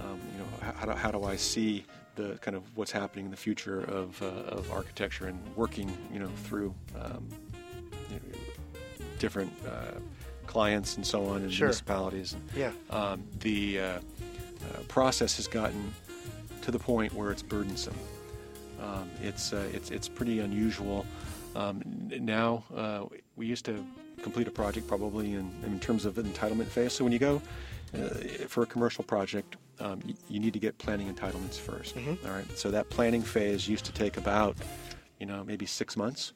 [0.00, 1.84] um, you know how, how, do, how do i see
[2.16, 6.18] the kind of what's happening in the future of, uh, of architecture and working you
[6.20, 7.26] know through um,
[8.10, 8.36] you know,
[9.18, 9.98] different uh,
[10.46, 11.66] clients and so on and Sure.
[11.68, 12.72] municipalities and Yeah.
[12.90, 14.00] um, the uh, uh,
[14.88, 15.94] process has gotten
[16.62, 17.94] to the point where it's burdensome.
[18.80, 21.06] Um, it's, uh, it's, it's pretty unusual.
[21.54, 21.82] Um,
[22.20, 23.04] now, uh,
[23.36, 23.84] we used to
[24.22, 26.92] complete a project probably in, in terms of entitlement phase.
[26.92, 27.42] So when you go
[27.94, 27.98] uh,
[28.48, 32.58] for a commercial project, um, you, you need to get planning entitlements 1st All right.
[32.58, 34.56] So that planning phase used to take about,
[35.18, 36.32] you know, maybe six months,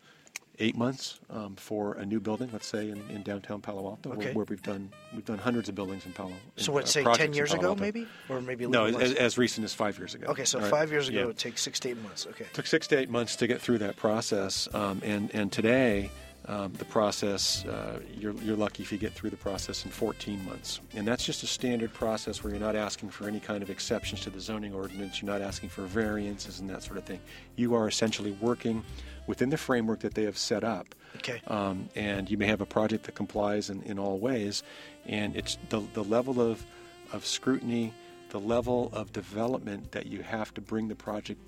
[0.58, 2.48] eight months um, for a new building.
[2.52, 4.26] Let's say in, in downtown Palo Alto, Okay.
[4.26, 6.32] where, where we've done we've done hundreds of buildings in Palo.
[6.56, 6.84] So in, what?
[6.84, 9.98] uh, Say ten years ago, maybe, or maybe a No, as, as recent as five
[9.98, 10.26] years ago.
[10.28, 10.70] Okay, so right?
[10.70, 11.28] five years ago, Yeah.
[11.30, 12.26] it takes six to eight months.
[12.26, 12.46] Okay.
[12.52, 16.10] took six to eight months to get through that process, um, and and today
[16.48, 20.44] um, the process uh, you're you're lucky if you get through the process in 14
[20.44, 23.70] months, and that's just a standard process where you're not asking for any kind of
[23.70, 27.20] exceptions to the zoning ordinance, you're not asking for variances and that sort of thing.
[27.56, 28.84] You are essentially working
[29.26, 30.94] within the framework that they have set up.
[31.16, 31.40] Okay.
[31.48, 34.62] Um, and you may have a project that complies in, in all ways,
[35.06, 36.64] and it's the, the level of,
[37.12, 37.92] of scrutiny,
[38.30, 41.40] the level of development that you have to bring the project,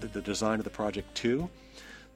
[0.00, 1.48] the, the design of the project to.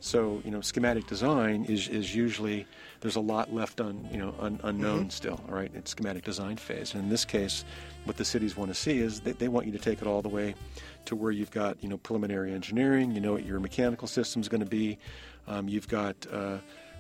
[0.03, 2.67] So, you know, schematic design is, is usually,
[3.03, 5.71] there's a lot left un, you know, un, unknown still, all right?
[5.77, 6.93] It's schematic design phase.
[6.93, 7.65] And in this case,
[8.03, 10.21] what the cities want to see is they, they want you to take it all
[10.21, 10.57] the way
[11.05, 14.61] to where you've got, you know, preliminary engineering, you know what your mechanical system's going
[14.61, 14.99] to be,
[15.47, 16.59] um, you've got, uh,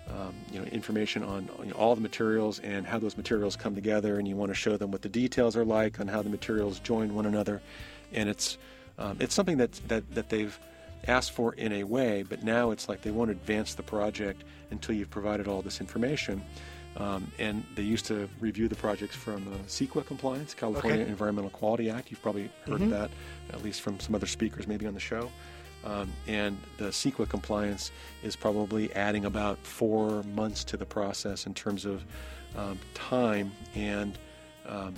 [0.09, 3.75] um, you know, information on you know, all the materials and how those materials come
[3.75, 6.31] together, and you want to show them what the details are like on how the
[6.31, 7.61] materials join one another,
[8.13, 8.59] and it's
[8.99, 10.57] um, it's something that that that they've
[11.09, 14.95] asked for in a way, but now it's like they won't advance the project until
[14.95, 16.43] you've provided all this information.
[16.97, 21.11] Um, and they used to review the projects from uh, CEQA compliance, California Okay.
[21.11, 22.11] Environmental Quality Act.
[22.11, 23.11] You've probably heard of that,
[23.51, 25.31] at least from some other speakers maybe on the show.
[25.85, 27.91] Um, and the CEQA compliance
[28.23, 32.05] is probably adding about four months to the process in terms of
[32.57, 34.19] um, time and
[34.69, 34.95] um,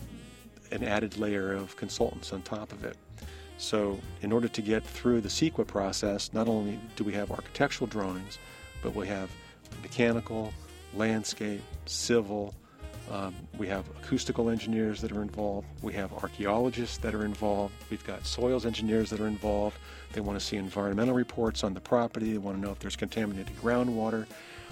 [0.72, 2.96] an added layer of consultants on top of it.
[3.64, 7.86] So, in order to get through the CEQA process, not only do we have architectural
[7.86, 8.38] drawings,
[8.82, 9.30] but we have
[9.80, 10.52] mechanical,
[10.92, 12.54] landscape, civil.
[13.10, 15.66] Um, we have acoustical engineers that are involved.
[15.80, 17.72] We have archaeologists that are involved.
[17.88, 19.78] We've got soils engineers that are involved.
[20.12, 22.32] They want to see environmental reports on the property.
[22.32, 24.26] They want to know if there's contaminated groundwater.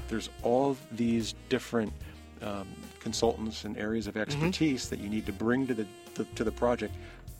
[0.08, 1.94] There's all these different
[2.42, 2.68] um,
[3.00, 6.52] consultants and areas of expertise that you need to bring to the, the to the
[6.52, 6.94] project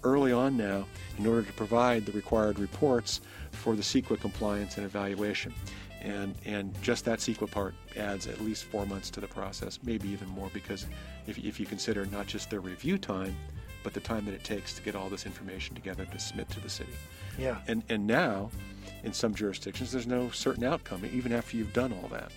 [0.05, 0.87] early on now
[1.19, 3.21] in order to provide the required reports
[3.53, 5.53] for the CEQA compliance and evaluation.
[6.01, 10.09] And, and just that CEQA part adds at least four months to the process, maybe
[10.09, 10.87] even more, because
[11.27, 13.37] if, if you consider not just their review time,
[13.85, 16.61] but the time that it takes to get all this information together to submit to
[16.61, 16.93] the city.
[17.39, 17.59] Yeah.
[17.69, 18.51] And, and now,
[19.05, 22.33] in some jurisdictions, there's no certain outcome, even after you've done all that.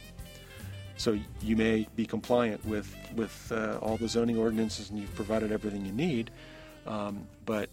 [0.97, 5.51] So you may be compliant with, with uh, all the zoning ordinances and you've provided
[5.51, 6.31] everything you need,
[6.85, 7.69] um, but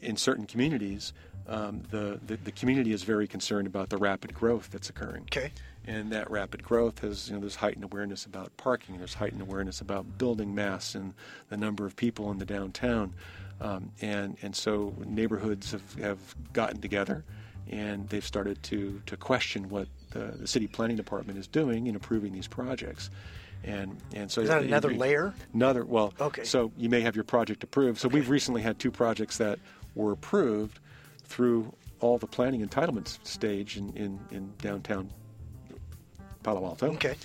[0.00, 1.12] in certain communities,
[1.48, 5.22] um, the, the, the community is very concerned about the rapid growth that's occurring.
[5.24, 5.52] Okay.
[5.86, 9.80] And that rapid growth has, you know, there's heightened awareness about parking, there's heightened awareness
[9.80, 11.14] about building mass and
[11.48, 13.14] the number of people in the downtown.
[13.60, 16.18] Um, and, and so neighborhoods have, have
[16.52, 17.24] gotten together
[17.70, 21.96] and they've started to, to question what the, the city planning department is doing in
[21.96, 23.10] approving these projects.
[23.66, 25.34] And, and so Is that it- another it- layer?
[25.52, 26.44] Another, well, Okay.
[26.44, 27.98] so you may have your project approved.
[27.98, 29.58] So we've recently had two projects that
[29.94, 30.78] were approved
[31.24, 35.10] through all the planning entitlements stage in, in, in downtown
[36.42, 36.92] Palo Alto.
[36.92, 37.16] Okay.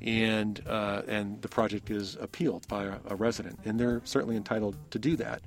[0.00, 4.76] And, uh, and the project is appealed by a, a resident, and they're certainly entitled
[4.92, 5.42] to do that.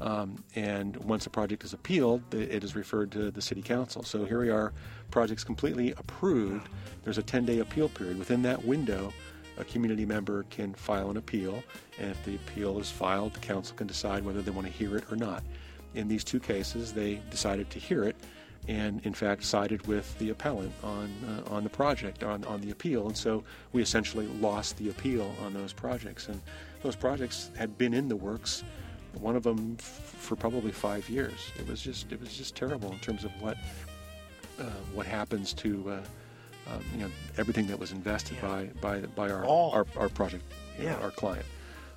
[0.00, 4.02] Um, and once a project is appealed, it is referred to the city council.
[4.02, 4.72] So here we are,
[5.12, 6.68] projects completely approved.
[7.04, 8.18] There's a 10 day appeal period.
[8.18, 9.12] Within that window,
[9.58, 11.62] a community member can file an appeal,
[11.98, 14.96] and if the appeal is filed, the council can decide whether they want to hear
[14.96, 15.42] it or not.
[15.94, 18.16] In these two cases, they decided to hear it,
[18.68, 22.70] and in fact sided with the appellant on uh, on the project on on the
[22.70, 26.40] appeal, and so we essentially lost the appeal on those projects, and
[26.82, 28.64] those projects had been in the works.
[29.20, 31.50] One of them f- for probably five years.
[31.58, 33.58] It was just it was just terrible in terms of what
[34.58, 36.00] uh, what happens to uh,
[36.70, 38.48] um, you know everything that was invested Yeah.
[38.48, 40.44] by by by our our, our project,
[40.78, 41.46] you know, our client,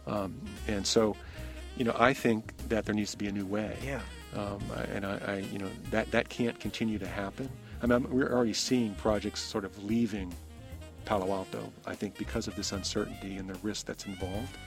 [0.08, 0.34] um,
[0.68, 1.16] and so
[1.78, 3.78] you know I think that there needs to be a new way.
[3.84, 4.02] Yeah.
[4.36, 4.60] Um,
[4.92, 7.50] and I, I, you know, that that can't continue to happen.
[7.82, 10.34] I mean, I'm- we're already seeing projects sort of leaving
[11.06, 11.72] Palo Alto.
[11.86, 14.58] I think because of this uncertainty and the risk that's involved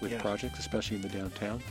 [0.00, 0.20] with Yeah.
[0.20, 1.62] projects, especially in the downtown.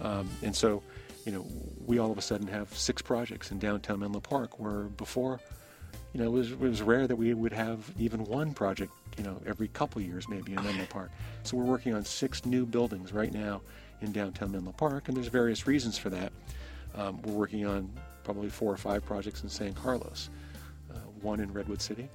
[0.00, 0.82] Um, and so,
[1.26, 1.44] you know,
[1.84, 5.40] we all of a sudden have six projects in downtown Menlo Park, where before,
[6.12, 9.24] you know, it was, it was rare that we would have even one project, you
[9.24, 11.10] know, every couple years maybe in Menlo Park.
[11.42, 13.62] So we're working on six new buildings right now
[14.02, 16.32] in downtown Menlo Park, and there's various reasons for that.
[16.94, 17.90] Um, we're working on
[18.24, 20.28] probably four or five projects in San Carlos,
[20.92, 22.08] uh, one in Redwood City.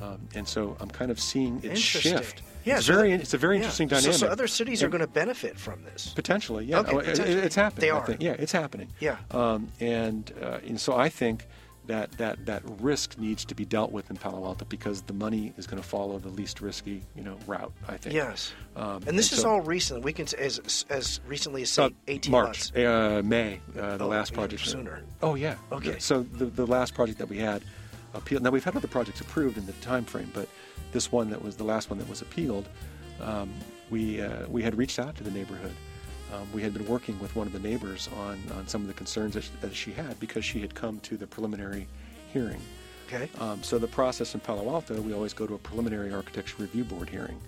[0.00, 2.42] Um, and so I'm kind of seeing it shift.
[2.64, 3.62] Yeah, it's so very, that- it's a very yeah.
[3.64, 4.16] interesting So- dynamic.
[4.18, 6.12] So, other cities are going to benefit from this.
[6.14, 6.78] Potentially, yeah.
[6.80, 7.80] Okay, Oh, it- it- it's happening.
[7.82, 8.16] They are.
[8.18, 8.88] Yeah, it's happening.
[9.00, 9.16] Yeah.
[9.30, 11.46] Um, and, uh, and so I think
[11.86, 15.52] that, that that risk needs to be dealt with in Palo Alto because the money
[15.56, 17.72] is going to follow the least risky, you know, route.
[17.88, 18.14] I think.
[18.14, 18.52] Yes.
[18.76, 20.04] Um, and this is so- all recent.
[20.04, 22.72] We can say as as recently as say Uh, 18 March, months.
[22.76, 24.64] uh, May, uh, the Oh, last project.
[24.66, 25.02] sooner.
[25.22, 25.56] Oh yeah.
[25.72, 25.98] Okay.
[25.98, 27.62] So the the last project that we had
[28.14, 28.42] appealed.
[28.42, 30.48] Now we've had other projects approved in the time frame, but
[30.92, 32.68] this one that was the last one that was appealed,
[33.20, 33.50] um,
[33.90, 35.72] we uh, we had reached out to the neighborhood.
[36.32, 38.94] Um, we had been working with one of the neighbors on on some of the
[38.94, 41.86] concerns that she, that she had because she had come to the preliminary
[42.32, 42.60] hearing.
[43.06, 43.28] Okay.
[43.40, 46.84] Um, so the process in Palo Alto, we always go to a preliminary architecture review
[46.84, 47.38] board hearing.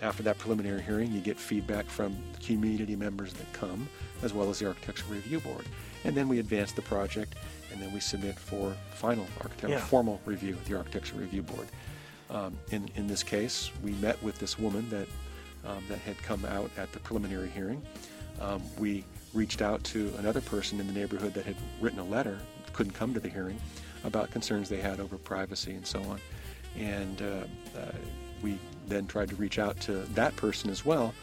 [0.00, 3.88] After that preliminary hearing, you get feedback from the community members that come,
[4.22, 5.64] as well as the architecture review board,
[6.04, 7.34] and then we advance the project,
[7.72, 9.78] and then we submit for final architecture Yeah.
[9.78, 11.66] formal review at the architecture review board.
[12.30, 15.06] Um, in in this case, we met with this woman that
[15.64, 17.82] um, that had come out at the preliminary hearing.
[18.40, 22.38] Um, we reached out to another person in the neighborhood that had written a letter,
[22.72, 23.58] couldn't come to the hearing,
[24.04, 26.20] about concerns they had over privacy and so on.
[26.76, 27.92] And uh, uh,
[28.42, 31.14] we then tried to reach out to that person as well.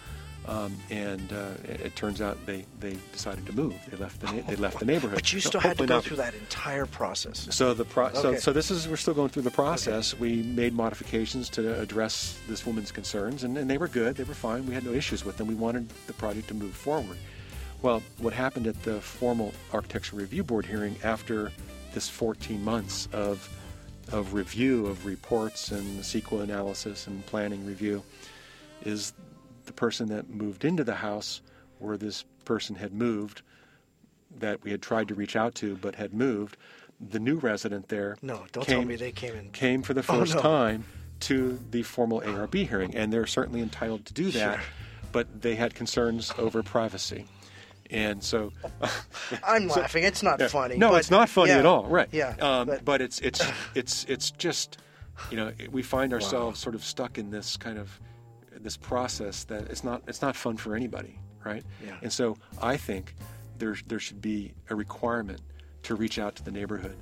[0.50, 3.76] Um, and uh, it, it turns out they, they decided to move.
[3.88, 5.14] They left the na- they left the neighborhood.
[5.18, 7.48] But you So still had to go not- through that entire process.
[7.52, 8.40] so the pro- so, Okay.
[8.40, 10.18] so this is we're still going through the process.
[10.18, 14.16] We made modifications to address this woman's concerns, and, and they were good.
[14.16, 14.66] They were fine.
[14.66, 15.46] We had no issues with them.
[15.46, 17.18] We wanted the project to move forward.
[17.84, 21.52] Well, what happened at the formal architectural review board hearing after
[21.94, 23.48] this 14 months of
[24.12, 28.02] of review of reports and CEQA analysis and planning review
[28.84, 29.14] is
[29.70, 31.42] the person that moved into the house
[31.78, 33.44] where this person had moved
[34.40, 36.58] that we had tried to reach out to but had moved.
[37.00, 39.52] The new resident there No, don't came, tell me they came in.
[39.52, 40.42] came for the Oh, first no.
[40.42, 40.86] time
[41.22, 44.64] to the formal ARB hearing, and they're certainly entitled to do that, Sure.
[45.12, 47.26] but they had concerns over privacy.
[47.92, 48.52] And so,
[49.44, 50.04] I'm laughing.
[50.04, 50.48] It's not yeah.
[50.48, 50.78] funny.
[50.78, 52.10] No, but- it's not funny yeah, at all, right?
[52.12, 52.36] Yeah.
[52.42, 53.42] Um, but- but, it's it's
[53.76, 54.78] it's it's just,
[55.30, 58.00] you know, we find ourselves sort of stuck in this kind of
[58.62, 61.64] this process that it's not it's not fun for anybody, right?
[61.86, 61.98] Yeah.
[62.02, 63.16] And so I think
[63.58, 65.42] there there should be a requirement
[65.84, 66.98] to reach out to the neighborhood.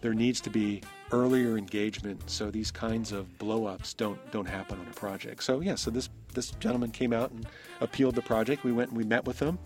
[0.00, 0.82] There needs to be
[1.12, 5.42] earlier engagement so these kinds of blow-ups don't don't happen on a project.
[5.42, 7.46] So yeah, so this this gentleman came out and
[7.80, 8.64] appealed the project.
[8.64, 9.58] We went and we met with them.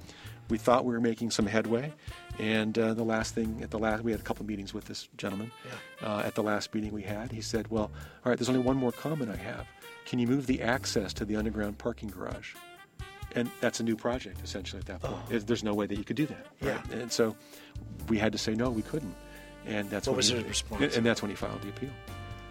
[0.50, 1.92] We thought we were making some headway,
[2.38, 5.08] and uh, the last thing at the last we had a couple meetings with this
[5.16, 5.50] gentleman.
[6.02, 7.84] Uh, at the last meeting we had, he said, "Well,
[8.24, 9.66] all right, there's only one more comment I have.
[10.06, 12.54] Can you move the access to the underground parking garage?"
[13.36, 15.32] And that's a new project essentially at that point.
[15.32, 16.46] Is- There's no way that you could do that.
[16.60, 16.80] right?
[16.90, 16.96] Yeah.
[16.98, 17.34] And so
[18.08, 19.14] we had to say no, we couldn't.
[19.66, 20.96] And that's What when was he- his response?
[20.96, 21.90] And that's when he filed the appeal.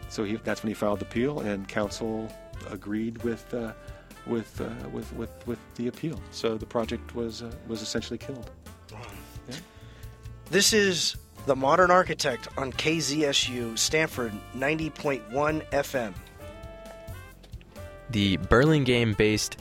[0.10, 2.28] so he, that's when he filed the appeal, and council
[2.70, 3.72] agreed with uh,
[4.26, 6.20] with, uh, with with with the appeal.
[6.32, 8.50] So the project was uh, was essentially killed.
[8.92, 9.56] Yeah.
[10.54, 11.16] This is
[11.48, 15.24] the Modern Architect on KZSU Stanford 90.1
[15.72, 16.14] FM.
[18.12, 19.58] The Burlingame based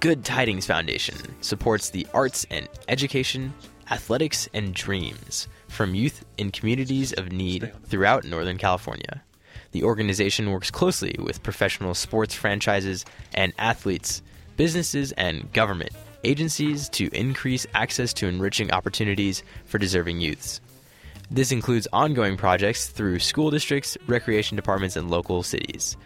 [0.00, 3.54] Good Tidings Foundation supports the arts and education,
[3.90, 9.22] athletics, and dreams from youth in communities of need throughout Northern California.
[9.72, 14.20] The organization works closely with professional sports franchises and athletes,
[14.58, 20.60] businesses, and government agencies to increase access to enriching opportunities for deserving youths.
[21.30, 25.96] This includes ongoing projects through school districts, recreation departments, and local cities.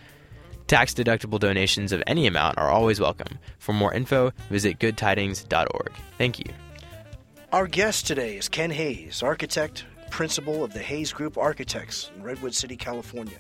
[0.67, 3.39] Tax deductible donations of any amount are always welcome.
[3.59, 5.93] For more info, visit goodtidings.org.
[6.19, 6.47] Thank you.
[7.53, 12.55] Our guest today is Ken Hayes, architect, principal of the Hayes Group Architects in Redwood
[12.55, 13.37] City, California.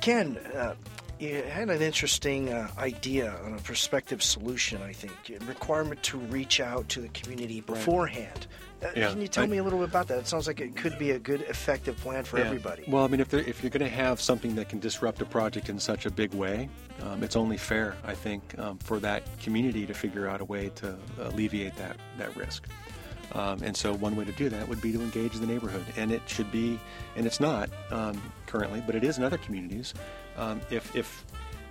[0.00, 0.74] Ken, uh,
[1.20, 5.12] you had an interesting uh, idea on a prospective solution, I think.
[5.40, 8.46] A requirement to reach out to the community beforehand.
[8.82, 10.18] Uh, Yeah, Can you tell I- me a little bit about that?
[10.20, 12.46] It sounds like it could be a good, effective plan for Yeah.
[12.46, 12.84] everybody.
[12.88, 15.68] Well, I mean, if, if you're going to have something that can disrupt a project
[15.68, 16.70] in such a big way,
[17.02, 20.70] um, it's only fair, I think, um, for that community to figure out a way
[20.76, 22.66] to alleviate that, that risk.
[23.32, 25.84] Um, and so, one way to do that would be to engage the neighborhood.
[25.96, 26.80] And it should be,
[27.14, 29.94] and it's not um, currently, but it is in other communities.
[30.36, 31.24] Um, if, if,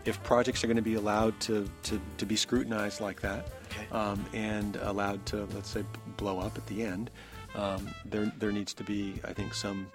[0.06, 3.88] if projects are going to be allowed to, to, to be scrutinized like that, Okay.
[3.92, 5.84] um, and allowed to, let's say,
[6.18, 7.12] blow up at the end,
[7.56, 9.88] um, there, there needs to be, I think, some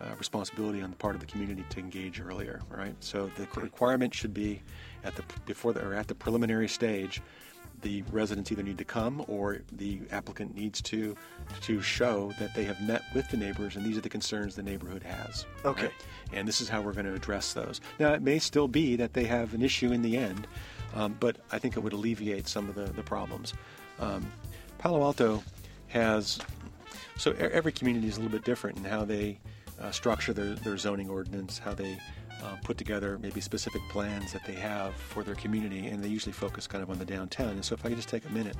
[0.00, 2.94] uh, responsibility on the part of the community to engage earlier, right?
[3.00, 4.62] So the requirement should be
[5.04, 7.20] at the before the, or at the preliminary stage,
[7.82, 11.16] the residents either need to come or the applicant needs to
[11.62, 14.62] to show that they have met with the neighbors and these are the concerns the
[14.62, 15.46] neighborhood has.
[15.64, 15.84] Okay.
[15.84, 15.92] right?
[16.32, 17.80] And this is how we're going to address those.
[17.98, 20.46] Now, it may still be that they have an issue in the end,
[20.94, 23.54] um, but I think it would alleviate some of the, the problems.
[23.98, 24.30] Um,
[24.78, 25.42] Palo Alto
[25.88, 26.38] has,
[27.16, 29.38] so every community is a little bit different in how they
[29.80, 31.98] uh, structure their, their zoning ordinance, how they
[32.42, 36.32] uh, put together maybe specific plans that they have for their community, and they usually
[36.32, 37.50] focus kind of on the downtown.
[37.50, 38.56] And so if I could just take a minute.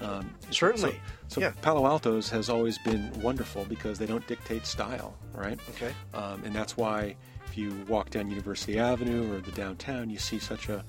[0.00, 0.92] Um, Certainly.
[1.28, 1.52] So, so Yeah.
[1.62, 5.58] Palo Alto's has always been wonderful because they don't dictate style, right?
[5.70, 5.94] Okay.
[6.12, 10.38] Um, and that's why if you walk down University Avenue or the downtown, you see
[10.38, 10.84] such a,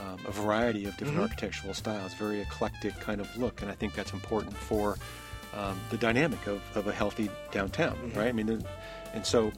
[0.00, 3.62] um, a variety of different architectural styles, very eclectic kind of look.
[3.62, 4.98] And I think that's important for
[5.54, 8.28] um, the dynamic of, of a healthy downtown, right?
[8.28, 8.64] I mean,
[9.14, 9.52] and so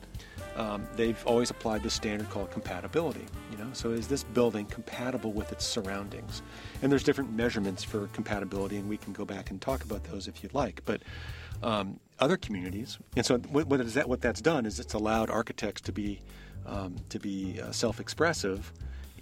[0.57, 3.27] um, they've always applied this standard called compatibility.
[3.53, 6.43] You know, so is this building compatible with its surroundings?
[6.83, 10.29] And there's different measurements for compatibility, and we can go back and talk about those
[10.29, 10.83] if you'd like.
[10.85, 11.03] But
[11.63, 14.09] um, other communities, and so what, what is that?
[14.09, 16.21] What that's done is it's allowed architects to be
[16.67, 18.71] um, to be uh, self-expressive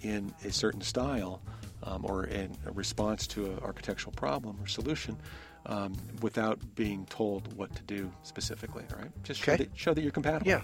[0.01, 1.41] in a certain style
[1.83, 5.17] um, or in a response to an architectural problem or solution.
[5.65, 9.11] Um, without being told what to do specifically, right?
[9.23, 9.65] Just show, Okay.
[9.65, 10.61] that, show that you're compatible Yeah.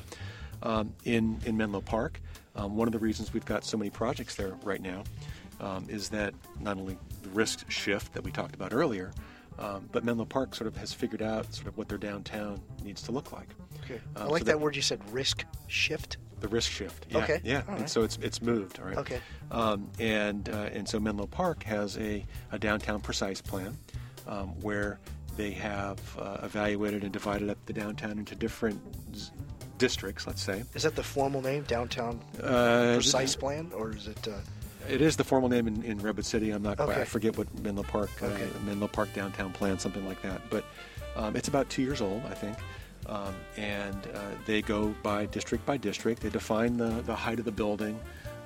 [0.63, 2.21] Um, in in Menlo Park.
[2.55, 5.03] Um, one of the reasons we've got so many projects there right now
[5.59, 9.11] um, is that not only the risk shift that we talked about earlier,
[9.59, 13.01] um, but Menlo Park sort of has figured out sort of what their downtown needs
[13.03, 13.49] to look like.
[13.83, 13.99] Okay.
[14.15, 16.17] I Um, like so that word you said, risk shift.
[16.41, 17.05] The risk shift.
[17.09, 17.41] Yeah, Okay.
[17.43, 17.63] Yeah.
[17.67, 18.79] All And so it's it's moved.
[18.79, 18.97] All right.
[18.97, 19.19] Okay.
[19.51, 23.77] Um, and uh, and so Menlo Park has a, a downtown precise plan
[24.27, 24.99] um, where
[25.37, 28.81] they have uh, evaluated and divided up the downtown into different
[29.77, 30.25] districts.
[30.27, 30.63] Let's say.
[30.73, 34.27] Is that the formal name, downtown Uh, precise plan, or is it?
[34.27, 34.31] Uh,
[34.89, 36.51] It is the formal name in, in Redwood City.
[36.51, 36.89] I'm not quite.
[36.89, 37.01] Okay.
[37.01, 38.47] I forget what Menlo Park, uh, Okay.
[38.65, 40.41] Menlo Park downtown plan, something like that.
[40.49, 40.63] But
[41.15, 42.57] um, it's about two years old, I think.
[43.07, 46.21] Um, and uh, they go by district by district.
[46.21, 47.99] They define the, the height of the building.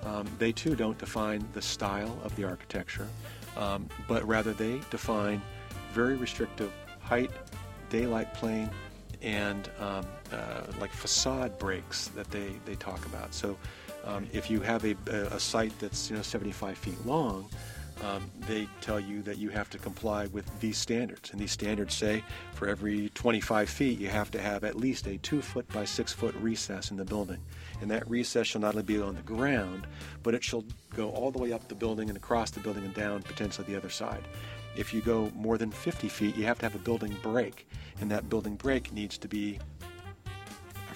[0.06, 3.08] Um, they too don't define the style of the architecture,
[3.58, 5.42] um, but rather they define
[5.94, 7.32] very restrictive height,
[7.89, 8.70] daylight plane,
[9.22, 13.34] and um, uh, like facade breaks that they, they talk about.
[13.34, 13.58] So
[14.06, 17.50] um, if you have a, a, site that's you know 75 feet long,
[18.04, 21.32] um, they tell you that you have to comply with these standards.
[21.32, 22.23] And these standards say
[22.54, 26.13] for every 25 feet, you have to have at least a two foot by six
[26.13, 27.40] foot recess in the building.
[27.82, 29.86] And that recess shall not only be on the ground,
[30.23, 30.63] but it shall
[30.96, 33.75] go all the way up the building and across the building and down potentially the
[33.75, 34.23] other side.
[34.75, 37.67] If you go more than 50 feet, you have to have a building break.
[38.00, 39.60] And that building break needs to be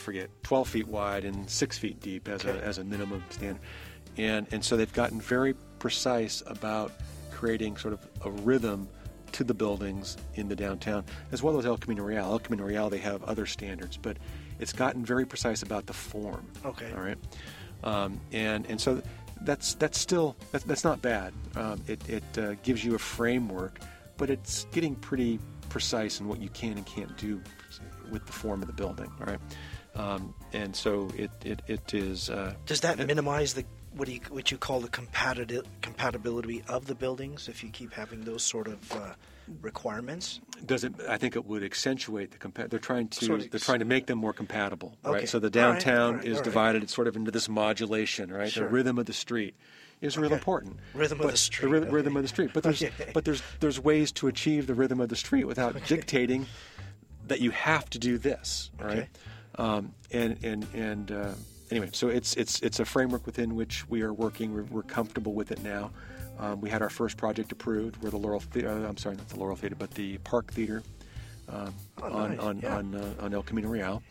[0.03, 2.57] forget, 12 feet wide and six feet deep as, Okay.
[2.57, 3.61] a, as a minimum standard.
[4.17, 6.91] And, and so they've gotten very precise about
[7.31, 8.87] creating sort of a rhythm
[9.33, 12.23] to the buildings in the downtown, as well as El Camino Real.
[12.25, 14.17] El Camino Real, they have other standards, but
[14.59, 16.45] it's gotten very precise about the form.
[16.63, 16.91] Okay.
[16.95, 17.17] All right.
[17.83, 19.01] um, and and so
[19.41, 21.33] that's that's still that's, that's not bad.
[21.55, 23.79] Um, it it uh, gives you a framework,
[24.17, 25.39] but it's getting pretty
[25.69, 27.41] precise in what you can and can't do
[28.11, 29.11] with the form of the building.
[29.19, 29.39] All right,
[29.95, 32.29] um, and so it it, it is.
[32.29, 33.65] Uh, Does that minimize the
[33.95, 37.93] what do you what you call the compatib- compatibility of the buildings if you keep
[37.93, 39.13] having those sort of uh,
[39.61, 40.39] requirements?
[40.65, 40.93] does it?
[41.07, 43.85] I think it would accentuate the compa- They're trying to Sort of they're trying to
[43.85, 45.13] make them more compatible, Okay.
[45.19, 45.29] right?
[45.29, 46.43] So the All right, downtown all right, is right.
[46.43, 48.51] divided sort of into this modulation, right?
[48.51, 48.65] Sure.
[48.65, 49.55] The rhythm of the street
[50.01, 50.35] is real Okay.
[50.35, 50.77] important.
[50.93, 52.19] Rhythm of But the street, rhythm, rhythm okay.
[52.19, 52.49] of the street.
[52.53, 52.83] But there's
[53.13, 56.47] but there's there's ways to achieve the rhythm of the street without dictating
[57.27, 59.07] that you have to do this, right?
[59.57, 61.33] Um, and and and uh,
[61.71, 64.53] anyway, so it's it's it's a framework within which we are working.
[64.53, 65.91] We're, we're comfortable with it now.
[66.39, 69.29] Um, we had our first project approved, where the Laurel, Thea- uh, I'm sorry, not
[69.29, 70.81] the Laurel Theater, but the Park Theater
[71.47, 72.75] um, Oh, on nice, on yeah.
[72.77, 74.01] on, uh, on El Camino Real.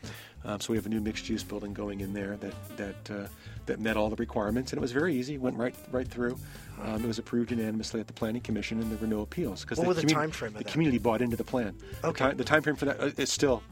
[0.44, 3.26] Um, so we have a new mixed-use building going in there that that uh,
[3.66, 5.38] that met all the requirements, and it was very easy.
[5.38, 6.38] Went right right through.
[6.82, 9.78] Um, it was approved unanimously at the Planning Commission, and there were no appeals because
[9.78, 11.76] What the, was the commu- time frame of the community bought into the plan.
[12.02, 12.10] Okay.
[12.12, 13.62] The, time, the time frame for that uh, still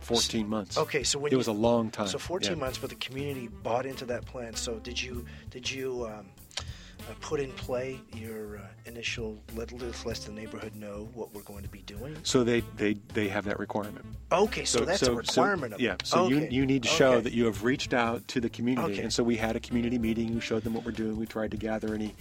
[0.00, 0.76] 14 months.
[0.78, 2.08] Okay, so when it you- was a long time.
[2.08, 2.56] So 14 yeah.
[2.56, 4.54] months, but the community bought into that plan.
[4.54, 6.26] So did you did you um,
[6.58, 11.62] uh, put in play your uh, initial let, let the neighborhood know what we're going
[11.62, 12.14] to be doing?
[12.24, 14.04] So they, they, they have that requirement.
[14.30, 15.96] Okay, so, that's a requirement of yeah.
[16.04, 16.50] So you, Okay.
[16.50, 17.22] you need to show Okay.
[17.22, 19.02] that you have reached out to the community, Okay.
[19.02, 20.34] and so we had a community meeting.
[20.34, 21.16] We showed them what we're doing.
[21.16, 22.14] We tried to gather any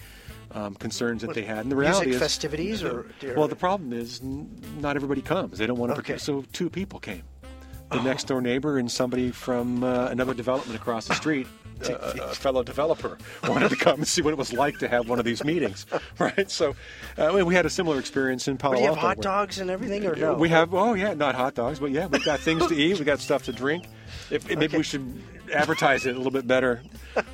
[0.51, 1.59] um, concerns that What, they had.
[1.59, 3.05] And the music reality is, festivities or-
[3.35, 4.49] well, the problem is n-
[4.79, 5.57] not everybody comes.
[5.59, 5.99] They don't want to.
[5.99, 6.17] Okay.
[6.17, 7.23] So two people came.
[7.91, 8.03] The Oh.
[8.03, 11.47] next door neighbor and somebody from uh, another development across the street.
[11.83, 13.17] uh, a a fellow developer
[13.47, 15.85] wanted to come and see what it was like to have one of these meetings,
[16.19, 16.51] right?
[16.51, 16.75] So,
[17.17, 19.69] uh, we had a similar experience in Palo But do you have hot dogs and
[19.71, 20.33] everything, or no?
[20.33, 22.97] we have, oh yeah, not hot dogs, but yeah, we've got things to eat.
[22.97, 23.85] we've got stuff to drink.
[24.29, 24.77] If, Maybe Okay.
[24.77, 25.05] we should
[25.51, 26.81] advertise it a little bit better.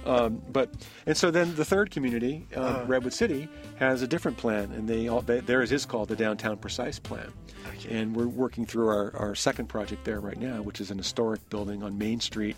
[0.05, 0.69] Um, but
[1.05, 2.85] and so then the third community, uh, Uh-huh.
[2.87, 3.47] Redwood City,
[3.77, 7.31] has a different plan, and they all they, theirs is called the Downtown Precise Plan.
[7.67, 7.97] Okay.
[7.97, 11.47] And we're working through our, our second project there right now, which is an historic
[11.49, 12.57] building on Main Street.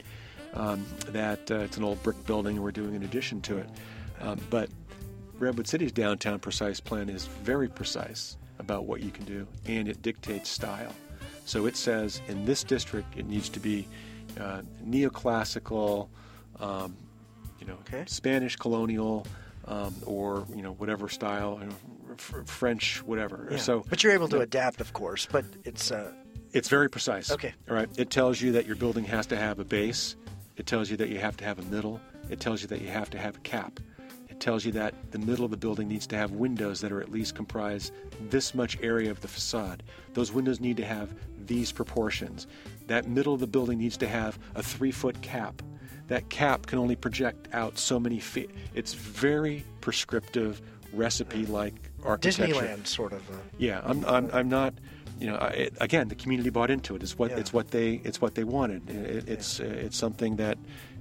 [0.54, 3.70] Um, that uh, it's an old brick building, and we're doing an addition to it.
[4.22, 4.70] Um, but
[5.38, 10.02] Redwood City's downtown precise plan is very precise about what you can do, and it
[10.02, 10.94] dictates style.
[11.46, 13.88] So it says in this district it needs to be
[14.40, 16.10] uh, neoclassical,
[16.60, 16.96] um,
[17.60, 18.04] you know, Okay.
[18.08, 19.26] Spanish colonial,
[19.66, 21.76] um, or you know whatever style, you know,
[22.14, 23.48] f- French, whatever.
[23.52, 23.58] Yeah.
[23.58, 25.28] So, but you're able to adapt, of course.
[25.30, 26.12] But it's uh,
[26.54, 27.32] it's very precise.
[27.32, 27.54] Okay.
[27.70, 27.90] All right.
[27.98, 30.16] It tells you that your building has to have a base.
[30.56, 32.00] It tells you that you have to have a middle.
[32.30, 33.80] It tells you that you have to have a cap.
[34.30, 37.02] It tells you that the middle of the building needs to have windows that are
[37.02, 37.92] at least comprise
[38.30, 39.84] this much area of the facade.
[40.14, 41.14] Those windows need to have
[41.48, 42.48] these proportions.
[42.88, 45.62] That middle of the building needs to have a three foot cap.
[46.08, 48.50] That cap can only project out so many feet.
[48.74, 50.62] It's very prescriptive,
[50.94, 51.74] recipe like
[52.04, 52.54] architecture.
[52.54, 53.22] Disneyland sort of.
[53.58, 54.74] Yeah, I'm, I'm, I'm not.
[55.20, 57.02] You know, I, it, again, the community bought into it.
[57.04, 57.38] It's what Yeah.
[57.38, 58.88] it's what they it's what they wanted.
[58.90, 60.58] It, it's uh, it's something that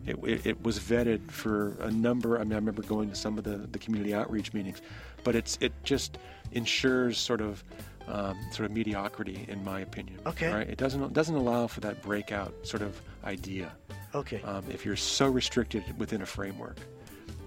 [0.07, 2.36] it, it, it was vetted for a number.
[2.38, 4.80] I mean, I remember going to some of the, the community outreach meetings,
[5.22, 6.16] but it's it just
[6.53, 7.62] ensures sort of
[8.09, 10.18] um, sort of mediocrity, in my opinion.
[10.26, 10.52] Okay.
[10.52, 10.68] Right?
[10.68, 13.72] It doesn't doesn't allow for that breakout sort of idea.
[14.14, 14.40] okay.
[14.42, 16.78] Um, if you're so restricted within a framework.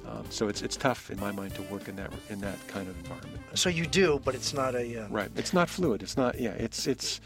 [0.07, 2.87] Um, so it's it's tough in my mind to work in that in that kind
[2.89, 3.41] of environment.
[3.53, 5.03] so you do, but it's not a.
[5.05, 5.29] Uh, Right.
[5.35, 6.01] It's not fluid.
[6.01, 6.39] It's not.
[6.39, 6.51] Yeah.
[6.51, 7.21] It's it's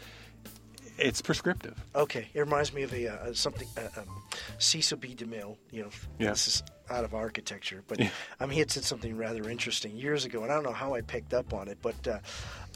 [0.98, 1.82] it's prescriptive.
[1.96, 4.22] Okay, it reminds me of a uh, something uh, um,
[4.58, 5.14] Cecil B.
[5.16, 5.56] DeMille.
[5.72, 5.88] You know,
[6.20, 6.30] Yeah.
[6.30, 8.10] this is out of architecture, but Yeah.
[8.38, 11.00] um, he had said something rather interesting years ago, and I don't know how I
[11.00, 12.18] picked up on it, but uh,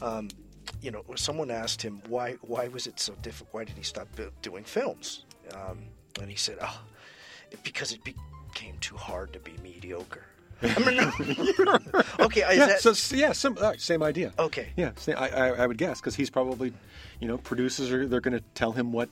[0.05, 0.27] um,
[0.81, 3.53] you know, someone asked him why why was it so difficult?
[3.53, 4.07] Why did he stop
[4.41, 5.25] doing films?
[5.53, 5.79] Um,
[6.21, 6.81] and he said, "Oh,
[7.63, 10.25] because it became too hard to be mediocre."
[10.61, 10.97] I mean,
[11.59, 11.77] no.
[12.19, 12.65] okay, yeah.
[12.65, 13.31] that, so yeah.
[13.31, 14.33] Some uh, same idea.
[14.37, 14.69] okay.
[14.75, 14.91] Yeah.
[14.97, 16.73] Same, I, I I would guess because he's probably,
[17.21, 19.09] you know, producers are they're going to tell him what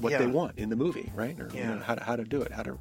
[0.00, 1.38] what they want in the movie, right?
[1.40, 2.78] Or you know, how to how to do it, how to.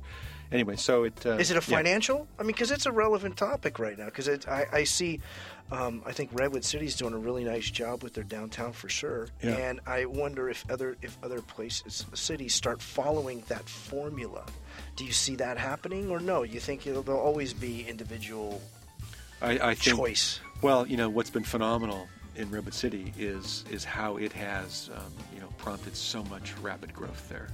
[0.51, 1.77] Anyway, so it uh, Is it a yeah.
[1.77, 2.27] financial?
[2.39, 4.05] I mean, because it's a relevant topic right now.
[4.05, 5.19] Because I, I see,
[5.71, 9.27] um, I think Redwood City's doing a really nice job with their downtown for sure.
[9.43, 9.51] Yeah.
[9.51, 14.43] And I wonder if other if other places, cities, start following that formula.
[14.95, 16.41] Do you see that happening, or no?
[16.43, 18.61] You think it'll, there'll always be individual
[19.41, 20.39] I, I think, choice?
[20.61, 25.13] Well, you know what's been phenomenal in Redwood City is is how it has um,
[25.33, 27.49] you know prompted so much rapid growth there.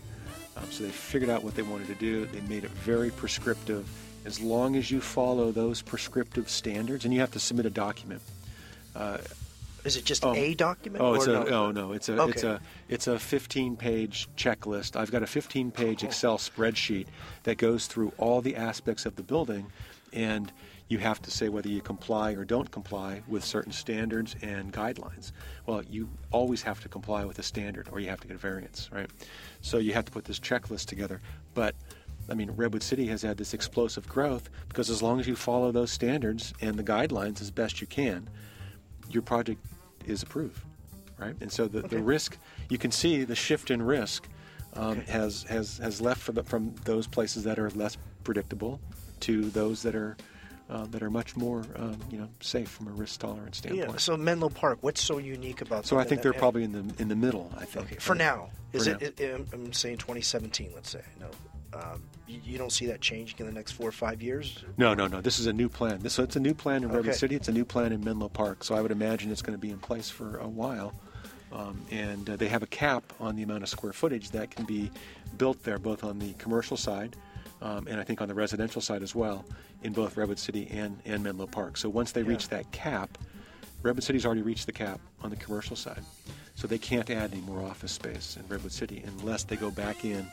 [0.58, 2.26] Um, so they figured out what they wanted to do.
[2.28, 3.88] They made it very prescriptive.
[4.26, 8.22] As long as you follow those prescriptive standards, and you have to submit a document.
[8.96, 9.18] Uh,
[9.84, 10.34] Is it just Oh.
[10.34, 11.04] a document?
[11.04, 11.44] Oh, it's no?
[11.44, 14.96] a oh no, it's a it's a it's a 15-page checklist.
[14.96, 17.06] I've got a 15-page Excel spreadsheet
[17.44, 19.68] that goes through all the aspects of the building,
[20.12, 20.52] and
[20.88, 25.32] you have to say whether you comply or don't comply with certain standards and guidelines.
[25.66, 28.40] Well, you always have to comply with a standard, or you have to get a
[28.40, 29.10] variance, right?
[29.62, 31.22] So you have to put this checklist together.
[31.56, 31.76] But
[32.30, 35.72] I mean, Redwood City has had this explosive growth because as long as you follow
[35.72, 38.30] those standards and the guidelines as best you can,
[39.10, 39.64] your project
[40.06, 40.60] is approved,
[41.18, 41.36] right?
[41.42, 41.98] And so the, Okay.
[41.98, 42.38] the risk,
[42.70, 44.28] you can see the shift in risk
[44.74, 45.12] um, Okay.
[45.12, 48.80] has has has left from, the, from those places that are less predictable
[49.22, 50.18] to those that are
[50.70, 53.90] uh, that are much more um, you know safe from a risk tolerance standpoint.
[53.92, 53.98] Yeah.
[53.98, 55.86] So Menlo Park, what's so unique about?
[55.86, 57.52] so I think they're that- probably in the in the middle.
[57.58, 58.50] I think Okay, for now.
[58.72, 58.98] For Is now.
[59.00, 61.02] it, it- I'm- saying 2017, let's say.
[61.20, 61.28] No.
[61.74, 64.64] Um, you, you don't see that changing in the next four or five years?
[64.78, 65.20] No, no, no.
[65.20, 66.00] This is a new plan.
[66.00, 67.18] This, so it's a new plan in Redwood Okay.
[67.18, 67.36] City.
[67.36, 68.64] It's a new plan in Menlo Park.
[68.64, 70.94] So I would imagine it's going to be in place for a while.
[71.52, 74.64] Um, and uh, they have a cap on the amount of square footage that can
[74.66, 74.90] be
[75.38, 77.16] built there, both on the commercial side
[77.66, 79.44] um, and I think on the residential side as well,
[79.84, 81.78] in both Redwood City and, and Menlo Park.
[81.78, 82.30] So once they Yeah.
[82.30, 83.18] reach that cap,
[83.82, 86.04] Redwood City's already reached the cap on the commercial side.
[86.54, 90.06] So they can't add any more office space in Redwood City unless they go back
[90.06, 90.26] in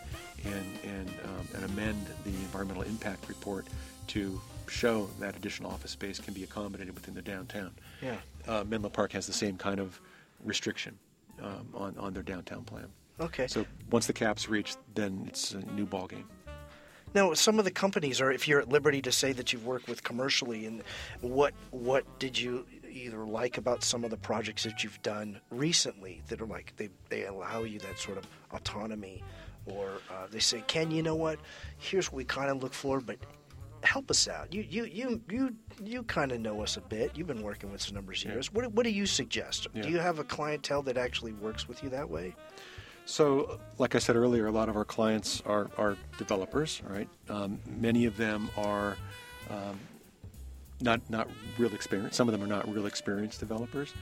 [0.44, 3.66] and, and, um, and amend the environmental impact report
[4.08, 7.72] to show that additional office space can be accommodated within the downtown.
[8.02, 8.16] Yeah.
[8.46, 10.00] Uh, Menlo Park has the same kind of
[10.44, 10.98] restriction
[11.42, 12.88] um, on, on their downtown plan.
[13.20, 13.46] Okay.
[13.46, 16.24] So once the cap's reached, then it's a new ballgame.
[17.14, 19.88] Now, some of the companies are, if you're at liberty to say that you've worked
[19.88, 20.82] with commercially, and
[21.20, 26.22] what what did you either like about some of the projects that you've done recently
[26.28, 29.22] that are like they, they allow you that sort of autonomy,
[29.66, 31.38] or uh, they say, Ken, you know what?
[31.78, 33.16] Here's what we kind of look for, but
[33.82, 34.52] help us out.
[34.52, 37.12] You you you you you kind of know us a bit.
[37.14, 38.32] You've been working with us a number of Yeah.
[38.32, 38.52] years.
[38.52, 39.66] What what do you suggest?
[39.74, 39.82] Yeah.
[39.82, 42.34] Do you have a clientele that actually works with you that way?
[43.04, 47.08] So, like I said earlier, a lot of our clients are, are developers, right?
[47.28, 48.96] Um, many of them are
[49.50, 49.78] um,
[50.80, 51.28] not not
[51.58, 52.16] real experienced.
[52.16, 53.92] Some of them are not real experienced developers.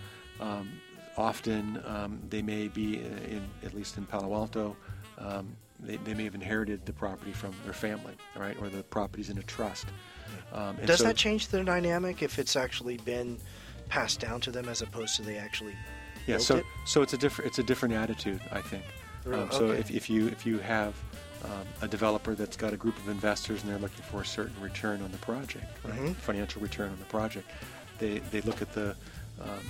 [0.40, 0.70] Um,
[1.16, 4.76] often, um, they may be in at least in Palo Alto.
[5.18, 9.30] Um, they, they may have inherited the property from their family, right, or the property's
[9.30, 9.86] in a trust.
[10.53, 13.38] Um, Does so- that change the dynamic if it's actually been
[13.88, 15.74] passed down to them as opposed to they actually
[16.27, 16.66] Yeah, so it?
[16.85, 18.85] so it's a different it's a different attitude, I think.
[19.25, 19.43] Really?
[19.43, 19.81] Um, so Okay.
[19.81, 20.95] if, if you if you have
[21.45, 24.61] um, a developer that's got a group of investors and they're looking for a certain
[24.61, 25.99] return on the project, right?
[25.99, 26.14] Mhm.
[26.16, 27.49] financial return on the project,
[27.99, 28.95] they they look at the
[29.41, 29.61] um,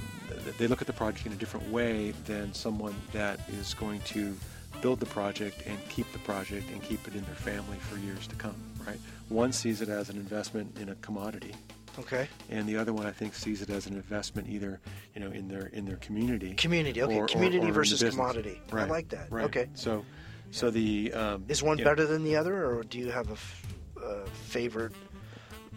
[0.58, 4.36] they look at the project in a different way than someone that is going to
[4.80, 8.26] build the project and keep the project and keep it in their family for years
[8.26, 8.56] to come.
[8.86, 8.98] Right?
[9.28, 11.54] One sees it as an investment in a commodity,
[11.98, 12.28] Okay.
[12.48, 14.80] and the other one I think sees it as an investment either
[15.14, 16.54] you know in their in their community.
[16.54, 17.02] Community.
[17.02, 17.16] Okay.
[17.16, 18.60] or- or- community or the versus commodity.
[18.70, 19.30] I Right, like that.
[19.30, 19.44] Right.
[19.44, 19.68] Okay.
[19.74, 20.04] So,
[20.50, 23.66] so the um, Is one better than the other, or do you have a f-
[24.02, 24.92] uh, favored?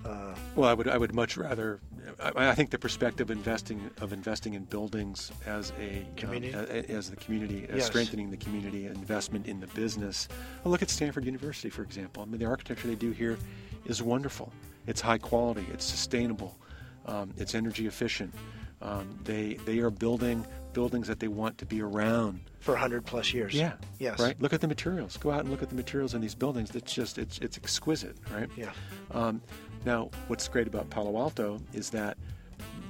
[0.05, 1.79] Uh, Well, I would I would much rather.
[2.19, 6.53] I, I think the perspective of investing of investing in buildings as a um, Community?
[6.53, 7.85] a- as the community, as Yes.
[7.87, 10.27] strengthening the community, investment in the business.
[10.63, 12.21] Well, look at Stanford University, for example.
[12.23, 13.37] I mean, the architecture they do here
[13.85, 14.51] is wonderful.
[14.87, 15.65] It's high quality.
[15.71, 16.57] It's sustainable.
[17.05, 18.33] Um, it's energy efficient.
[18.81, 23.33] Um, they they are building buildings that they want to be around for 100 plus
[23.33, 23.53] years.
[23.53, 23.73] Yeah.
[23.99, 24.19] Yes.
[24.19, 24.39] Right.
[24.41, 25.17] Look at the materials.
[25.17, 26.75] Go out and look at the materials in these buildings.
[26.75, 28.17] It's just it's it's exquisite.
[28.31, 28.49] Right.
[28.57, 28.71] Yeah.
[29.11, 29.41] Um,
[29.85, 32.17] now, what's great about Palo Alto is that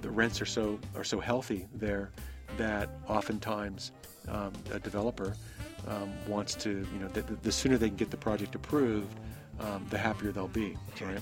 [0.01, 2.11] the rents are so are so healthy there
[2.57, 3.91] that oftentimes
[4.27, 5.35] um, a developer
[5.87, 9.19] um, wants to you know the, the, sooner they can get the project approved,
[9.59, 10.77] um, the happier they'll be.
[10.93, 11.05] Okay.
[11.05, 11.21] Right.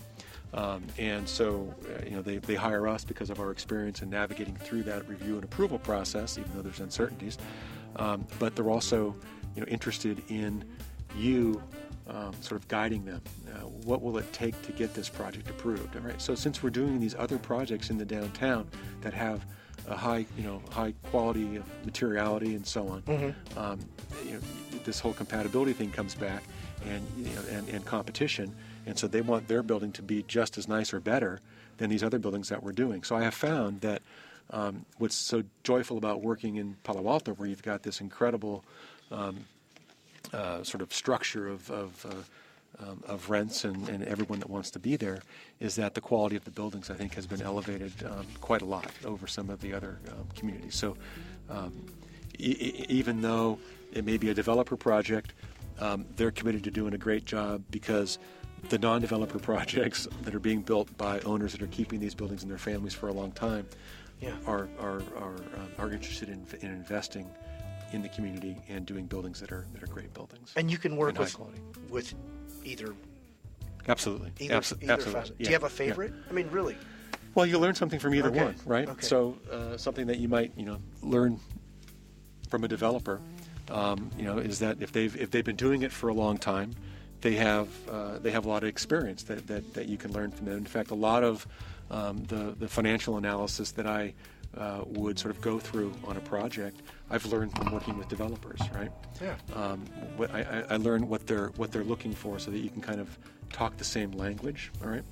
[0.54, 4.10] Um, and so, uh, you know, they, they hire us because of our experience in
[4.10, 7.38] navigating through that review and approval process, even though there's uncertainties.
[7.96, 9.16] Um, but they're also,
[9.56, 10.64] you know, interested in
[11.16, 11.62] you
[12.08, 13.22] um, sort of guiding them.
[13.48, 15.96] Uh, what will it take to get this project approved?
[15.96, 16.22] All right.
[16.22, 18.68] So since we're doing these other projects in the downtown
[19.02, 19.46] that have
[19.88, 23.60] a high, you know, high quality of materiality and so on, Mm-hmm.
[23.60, 23.80] um,
[24.26, 24.40] you know,
[24.84, 26.44] this whole compatibility thing comes back,
[26.86, 28.54] and you know, and, and competition,
[28.86, 31.40] and so they want their building to be just as nice or better
[31.78, 33.04] than these other buildings that we're doing.
[33.04, 34.02] So I have found that
[34.52, 38.64] um, what's so joyful about working in Palo Alto, where you've got this incredible
[39.12, 39.46] um,
[40.34, 44.72] uh, sort of structure of of, uh, um, of rents and, and everyone that wants
[44.72, 45.22] to be there,
[45.60, 48.66] is that the quality of the buildings I think has been elevated um, quite a
[48.66, 50.76] lot over some of the other um, communities.
[50.76, 50.98] So
[51.50, 51.74] um,
[52.38, 53.60] e- even though
[53.94, 55.34] it may be a developer project,
[55.80, 58.20] um, they're committed to doing a great job because
[58.70, 62.50] the non-developer projects that are being built by owners that are keeping these buildings in
[62.50, 63.68] their families for a long time
[64.20, 64.36] Yeah.
[64.46, 67.28] are are are, um, are interested in, in investing
[67.94, 70.54] in the community and doing buildings that are that are great buildings.
[70.56, 71.36] And you can work with
[71.90, 72.14] with
[72.64, 72.94] either
[73.88, 74.32] Absolutely.
[74.40, 75.22] either, Abso- either absolutely.
[75.40, 75.70] Yeah, Do you have a yeah.
[75.70, 76.14] favorite?
[76.30, 76.78] I mean, really?
[77.34, 78.88] Well, you learn something from either Okay, one, right?
[78.90, 79.02] okay.
[79.06, 81.40] So uh, something that you might, you know, learn
[82.50, 83.20] from a developer,
[83.72, 86.38] um, you know, is that if they've if they've been doing it for a long
[86.38, 86.74] time,
[87.22, 90.32] they have uh, they have a lot of experience that, that, that you can learn
[90.32, 90.58] from them.
[90.58, 91.48] In fact, a lot of
[91.90, 94.14] um, the the financial analysis that I
[94.58, 98.60] uh, would sort of go through on a project, I've learned from working with developers,
[98.76, 98.92] right?
[99.22, 99.36] Yeah.
[99.56, 99.86] um,
[100.18, 103.00] what I, I- learn what they're what they're looking for, so that you can kind
[103.00, 103.18] of
[103.54, 104.72] talk the same language.
[104.84, 105.04] All right.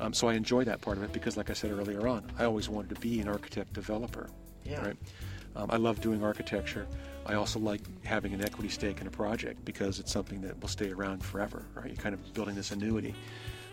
[0.00, 2.44] Um, so I enjoy that part of it because, like I said earlier on, I
[2.44, 4.28] always wanted to be an architect developer.
[4.64, 4.84] Yeah.
[4.84, 4.96] Right.
[5.56, 6.86] Um, I love doing architecture.
[7.28, 10.68] I also like having an equity stake in a project because it's something that will
[10.68, 11.64] stay around forever.
[11.74, 11.88] Right.
[11.88, 13.14] You're kind of building this annuity.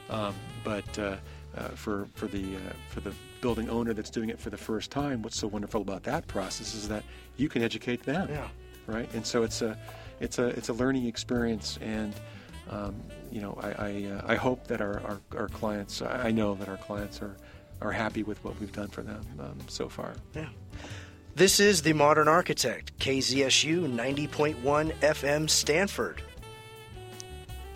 [0.10, 1.16] Um, but uh,
[1.58, 4.92] uh, for for the uh, for the building owner that's doing it for the first
[4.92, 7.04] time, what's so wonderful about that process is that
[7.38, 8.48] you can educate them Yeah.
[8.88, 9.12] right?
[9.16, 9.78] And so it's a
[10.20, 12.14] it's a it's a learning experience, and
[12.70, 12.94] um,
[13.32, 16.70] you know I I, uh, I hope that our, our, our clients I know that
[16.70, 17.36] our clients are
[17.82, 20.14] are happy with what we've done for them um, so far.
[20.36, 20.50] Yeah.
[21.38, 24.56] This is The Modern Architect, KZSU 90.1
[25.02, 26.22] FM Stanford.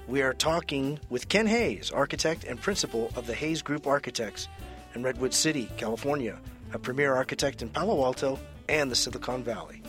[0.07, 4.47] We are talking with Ken Hayes, architect and principal of the Hayes Group Architects
[4.95, 6.39] in Redwood City, California,
[6.71, 8.39] a premier architect in Palo Alto
[8.69, 9.83] and the Silicon Valley.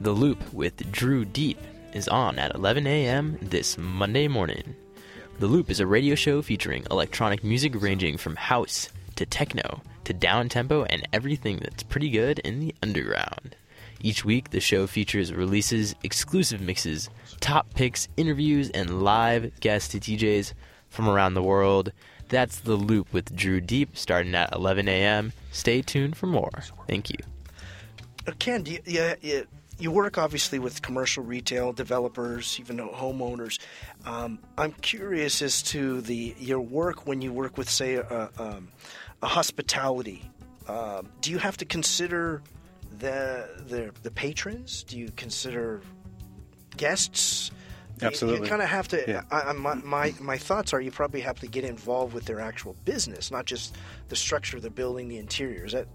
[0.00, 1.58] The Loop with Drew Deep
[1.92, 3.36] is on at 11 a.m.
[3.42, 4.76] this Monday morning.
[5.40, 8.90] The Loop is a radio show featuring electronic music ranging from house
[9.20, 13.54] to techno to down tempo and everything that's pretty good in the underground.
[14.00, 17.10] Each week, the show features releases, exclusive mixes,
[17.40, 20.54] top picks, interviews, and live guest DJs
[20.88, 21.92] from around the world.
[22.30, 25.34] That's The Loop with Drew Deep starting at 11 a.m.
[25.52, 26.62] Stay tuned for more.
[26.88, 27.18] Thank you.
[28.26, 29.46] Uh, Ken, you, you,
[29.78, 33.58] you, work obviously with commercial retail developers, even homeowners.
[34.06, 38.68] Um, I'm curious as to the your work when you work with, say, a, um,
[38.78, 40.22] a hospitality.
[40.68, 42.42] Um, do you have to consider
[42.98, 44.82] the, the the patrons?
[44.84, 45.80] Do you consider
[46.76, 47.50] guests?
[48.00, 48.46] You- Absolutely.
[48.46, 49.04] You, kind of have to.
[49.06, 49.22] Yeah.
[49.30, 52.40] I, I, my, my my thoughts are you probably have to get involved with their
[52.40, 53.76] actual business, not just
[54.08, 55.66] the structure of the building, the interior.
[55.66, 55.86] Is that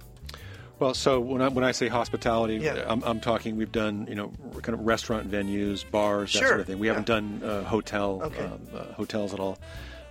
[0.77, 2.83] Well, so when I when I say hospitality, Yeah.
[2.87, 6.59] I'm, I'm talking we've done you know kind of restaurant venues, bars, that Sure, sort
[6.59, 6.77] of thing.
[6.79, 8.43] We haven't done uh, hotel Okay.
[8.43, 9.57] um, uh, hotels at all,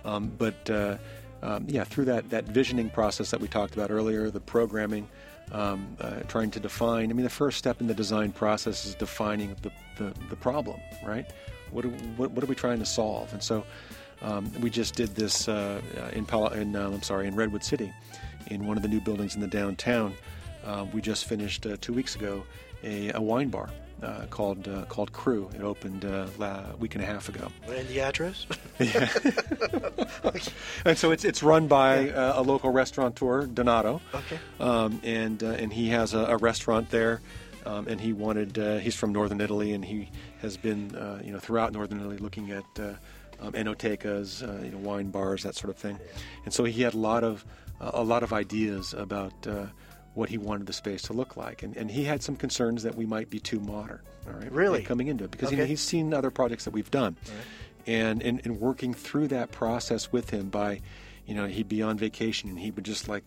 [0.03, 0.97] um, but uh,
[1.41, 5.07] um, yeah, through that that visioning process that we talked about earlier, the programming,
[5.51, 7.09] um, uh, trying to define.
[7.09, 10.79] I mean, the first step in the design process is defining the the, the problem,
[11.05, 11.25] right?
[11.71, 13.31] What, are, what what are we trying to solve?
[13.33, 13.65] And so.
[14.21, 15.81] Um, we just did this uh,
[16.13, 17.91] in, Palo, in uh, I'm sorry, in Redwood City,
[18.47, 20.15] in one of the new buildings in the downtown.
[20.63, 22.43] Uh, we just finished uh, two weeks ago
[22.81, 23.69] a, a wine bar
[24.01, 25.49] uh, called uh, called Crew.
[25.55, 28.45] It opened uh, a week and a half ago, and the address?
[28.79, 29.09] yeah.
[30.85, 34.01] and so it's it's run by uh, a local restaurateur, Donato.
[34.13, 34.39] Okay.
[34.59, 37.21] Um, and uh, and he has a, a restaurant there,
[37.65, 38.57] um, and he wanted.
[38.57, 40.09] Uh, he's from northern Italy, and he
[40.41, 42.93] has been uh, you know throughout northern Italy looking at uh,
[43.39, 45.99] um, enotecas, uh, you know, wine bars, that sort of thing.
[46.45, 47.45] And so he had a lot of
[47.79, 49.47] uh, a lot of ideas about.
[50.15, 52.95] What he wanted the space to look like, and, and he had some concerns that
[52.95, 53.99] we might be too modern.
[54.27, 54.81] All right, Really?
[54.81, 55.31] coming into it.
[55.31, 57.15] Because you know, he's seen other projects that we've done,
[57.85, 60.81] and in, in working through that process with him by,
[61.27, 63.23] you know, he'd be on vacation and he would just like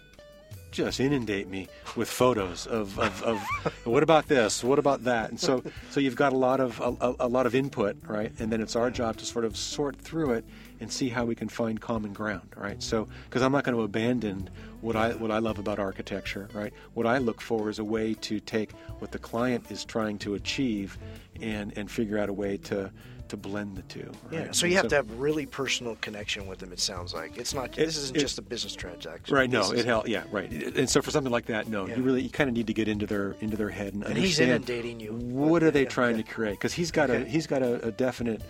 [0.71, 1.67] just inundate me
[1.97, 3.39] with photos of, of, of
[3.85, 4.63] what about this?
[4.63, 5.31] What about that?
[5.31, 8.33] And so so you've got a lot of a, a lot of input right?
[8.39, 10.45] And then it's our job to sort of sort through it
[10.81, 13.83] and see how we can find common ground right so because i'm not going to
[13.83, 14.49] abandon
[14.81, 18.15] what i what i love about architecture right what i look for is a way
[18.15, 20.99] to take what the client is trying to achieve
[21.41, 22.91] and and figure out a way to
[23.29, 24.47] to blend the two right?
[24.47, 26.73] Yeah, so you have to have really personal connection with them.
[26.73, 27.73] It sounds like it's not.
[27.75, 29.35] this isn't it- just a business transaction.
[29.37, 29.51] Right.
[29.51, 29.61] No.
[29.71, 30.09] Is- It helps.
[30.09, 30.23] Yeah.
[30.33, 30.51] Right.
[30.51, 31.97] And so for something like that, no, Yeah.
[31.97, 34.17] you really you kind of need to get into their into their head and, And
[34.17, 35.13] he's understand inundating you.
[35.13, 36.23] What are they Yeah, trying yeah.
[36.23, 36.53] to create?
[36.53, 38.41] Because he's got a he's got a, a definite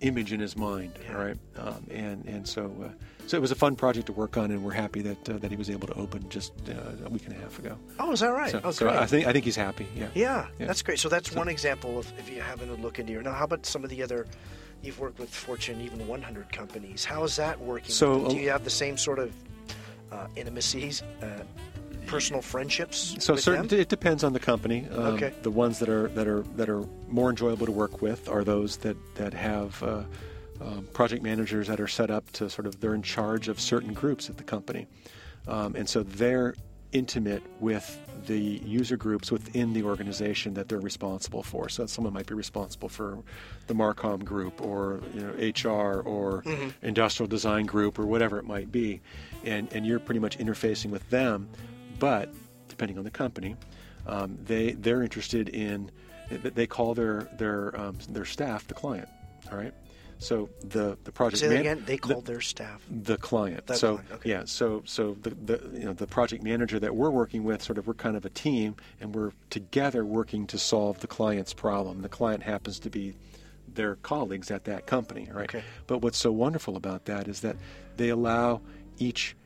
[0.00, 0.92] image in his mind.
[1.10, 1.36] All right.
[1.56, 2.88] Um, and and so uh,
[3.26, 5.50] so it was a fun project to work on, and we're happy that uh, that
[5.50, 7.78] he was able to open just uh, a week and a half ago.
[7.98, 8.50] Oh, is that right?
[8.50, 8.88] So, oh, so.
[8.88, 9.86] I think I think he's happy.
[9.96, 10.08] Yeah.
[10.14, 10.66] yeah, Yeah.
[10.66, 10.98] that's great.
[10.98, 13.22] So that's one example of if you happen to look into your.
[13.22, 14.26] Now, how about some of the other?
[14.82, 17.06] You've worked with Fortune, even 100 companies.
[17.06, 17.90] How is that working?
[17.90, 19.32] So, do you have the same sort of
[20.12, 21.26] uh, intimacies, uh,
[22.06, 23.16] personal friendships?
[23.18, 23.78] So certain, them?
[23.80, 24.86] it depends on the company.
[24.92, 25.32] Um, Okay.
[25.42, 28.78] The ones that are that are that are more enjoyable to work with are those
[28.78, 30.02] that that have uh,
[30.60, 33.92] um, project managers that are set up to sort of they're in charge of certain
[33.92, 34.86] groups at the company,
[35.48, 36.54] um, and so they're
[36.92, 41.68] intimate with the user groups within the organization that they're responsible for.
[41.68, 43.18] So someone might be responsible for
[43.66, 45.32] the Marcom group or you know,
[45.72, 46.68] HR or Mm-hmm.
[46.86, 49.00] industrial design group or whatever it might be,
[49.44, 51.48] and and you're pretty much interfacing with them,
[51.98, 52.32] but
[52.68, 53.56] depending on the company,
[54.06, 55.90] um, they they're interested in
[56.30, 59.08] they call their their um, their staff the client.
[59.50, 59.74] All right.
[60.18, 61.82] So the the project man- again.
[61.86, 62.82] They the- call their staff.
[62.90, 63.66] the client.
[63.66, 64.30] The so client, okay.
[64.30, 67.78] yeah, so so the, the you know the project manager that we're working with, sort
[67.78, 72.02] of, we're kind of a team, and we're together working to solve the client's problem.
[72.02, 73.14] The client happens to be
[73.74, 75.52] their colleagues at that company, right?
[75.52, 75.64] Okay.
[75.86, 77.56] But what's so wonderful about that is that
[77.96, 78.60] they allow
[78.98, 79.36] each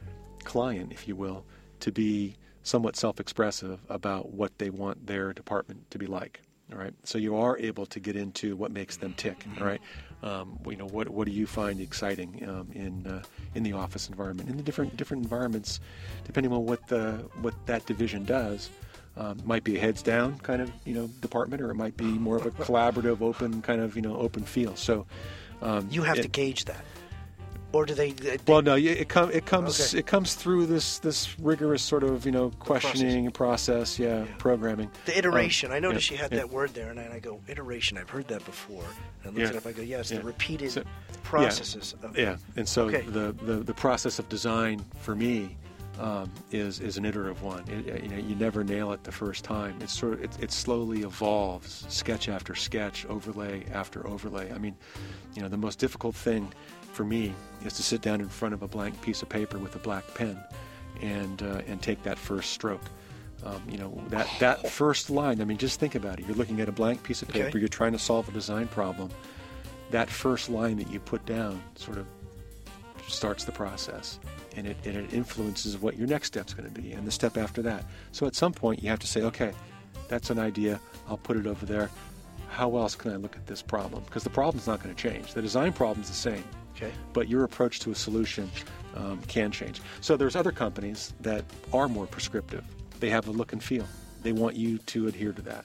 [0.45, 1.45] client, if you will,
[1.81, 6.41] to be somewhat self-expressive about what they want their department to be like.
[6.71, 9.43] All right, so you are able to get into what makes them tick.
[9.59, 9.81] All right,
[10.23, 13.23] um, you know what what do you find exciting um, in uh,
[13.55, 14.51] in the office environment?
[14.51, 15.81] In the different different environments,
[16.25, 18.69] depending on what the what that division does,
[19.17, 22.05] um, might be a heads down kind of you know department, or it might be
[22.05, 24.77] more of a collaborative, open kind of you know open feel.
[24.77, 25.07] So
[25.63, 26.85] um, You have it- to gauge that,
[27.73, 28.13] or do they?
[28.13, 29.99] they well, no, it, it, com- it comes Okay.
[29.99, 34.91] it comes through this this rigorous sort of you know questioning process, yeah, programming.
[35.05, 35.71] the iteration.
[35.71, 36.39] Um, I noticed yeah, you had yeah.
[36.39, 37.99] that word there, and I I go iteration.
[37.99, 38.85] I've heard that before.
[39.25, 39.49] And I looked Yeah.
[39.51, 39.67] it up.
[39.67, 40.19] I go, yes, Yeah.
[40.19, 40.85] the repeated So-
[41.25, 41.95] processes.
[42.03, 43.03] Of, Yeah, and so Okay.
[43.03, 45.57] the, the the process of design for me
[45.99, 47.65] um, is is an iterative one.
[47.69, 49.77] It, you know, you never nail it the first time.
[49.81, 54.51] It's sort of it, it slowly evolves, sketch after sketch, overlay after overlay.
[54.53, 54.77] I mean,
[55.35, 56.53] you know, the most difficult thing
[56.99, 57.33] for me
[57.65, 60.03] is to sit down in front of a blank piece of paper with a black
[60.15, 60.37] pen
[61.01, 62.83] and uh, and take that first stroke.
[63.45, 65.41] Um, you know that that first line.
[65.41, 66.27] I mean, just think about it.
[66.27, 67.51] You're looking at a blank piece of paper.
[67.51, 67.59] Okay.
[67.61, 69.11] You're trying to solve a design problem.
[69.93, 72.07] That first line that you put down sort of
[73.07, 74.19] starts the process
[74.57, 77.37] and it, and it influences what your next step's going to be and the step
[77.37, 77.85] after that.
[78.11, 79.53] So at some point you have to say, okay,
[80.09, 80.81] that's an idea.
[81.09, 81.91] I'll put it over there.
[82.49, 84.03] How else can I look at this problem?
[84.05, 85.33] Because the problem's not going to change.
[85.33, 86.45] The design problem's the same,
[86.81, 86.93] Okay.
[87.13, 88.51] but your approach to a solution
[88.95, 89.81] um, can change.
[90.01, 92.65] So there's other companies that are more prescriptive.
[93.01, 93.85] They have a look and feel.
[94.23, 95.65] They want you to adhere to that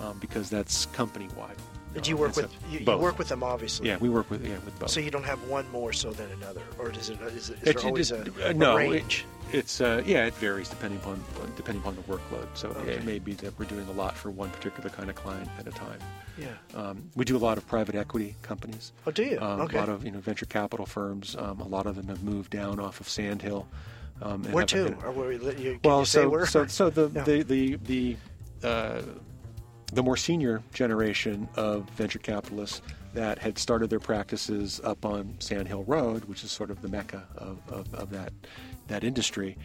[0.00, 1.56] um, because that's company wide.
[1.94, 3.88] Did you work with you, you work with them obviously?
[3.88, 4.90] Yeah, we work with yeah with both.
[4.90, 7.18] So you don't have one more so than another, or does it?
[7.22, 9.24] Is, it, is there it- always it- a, uh, a no, it- range?
[9.52, 11.22] It's uh, yeah, it varies depending upon
[11.56, 12.46] depending upon the workload.
[12.54, 12.92] So Okay.
[12.92, 15.66] it may be that we're doing a lot for one particular kind of client at
[15.66, 15.98] a time.
[16.38, 16.48] yeah.
[16.74, 18.92] Um, we do a lot of private equity companies.
[19.06, 19.40] Oh, do you?
[19.40, 19.76] Um, okay.
[19.76, 21.36] A lot of you know venture capital firms.
[21.38, 23.66] Um, a lot of them have moved down off of Sand Hill.
[24.22, 24.84] Um, and where to?
[24.84, 26.46] been- Or where you, well, so, where?
[26.46, 27.22] so so the Yeah.
[27.24, 28.16] the the the,
[28.66, 29.02] uh,
[29.92, 32.80] the more senior generation of venture capitalists
[33.14, 36.88] that had started their practices up on Sand Hill Road, which is sort of the
[36.88, 38.30] mecca of, of, of that
[38.88, 39.56] that industry.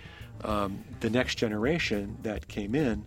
[0.43, 3.03] Um, the next generation that came in,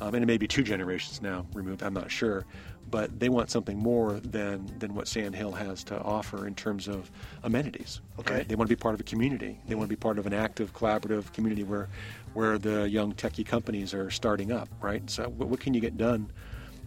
[0.00, 2.44] um, and it may be two generations now removed, I'm not sure,
[2.88, 6.86] but they want something more than than what Sand Hill has to offer in terms
[6.86, 7.10] of
[7.42, 8.00] amenities.
[8.20, 8.34] Okay.
[8.34, 8.48] right?
[8.48, 9.58] They want to be part of a community.
[9.66, 11.88] They want to be part of an active, collaborative community where
[12.34, 14.68] where the young techie companies are starting up.
[14.80, 15.08] Right.
[15.10, 16.30] So what, what can you get done?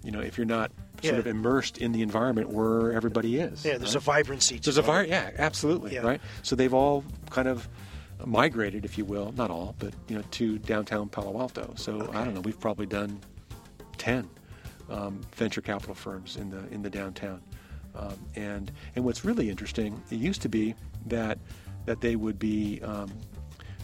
[0.02, 0.72] You know, if you're not
[1.04, 1.20] sort Yeah.
[1.20, 3.66] of immersed in the environment where everybody is.
[3.66, 3.96] yeah, there's right?
[3.96, 4.58] a vibrancy.
[4.60, 4.86] To There's a it.
[4.86, 6.02] vi- yeah, absolutely, Yeah.
[6.02, 6.22] right.
[6.44, 7.68] So they've all kind of
[8.26, 11.74] migrated, if you will, not all, but you know, to downtown Palo Alto.
[11.76, 13.20] So I don't know, we've probably done
[13.98, 14.30] ten
[14.90, 17.42] um, venture capital firms in the in the downtown.
[17.96, 20.76] Um, and and what's really interesting, it used to be
[21.08, 21.40] that
[21.86, 23.12] that they would be um,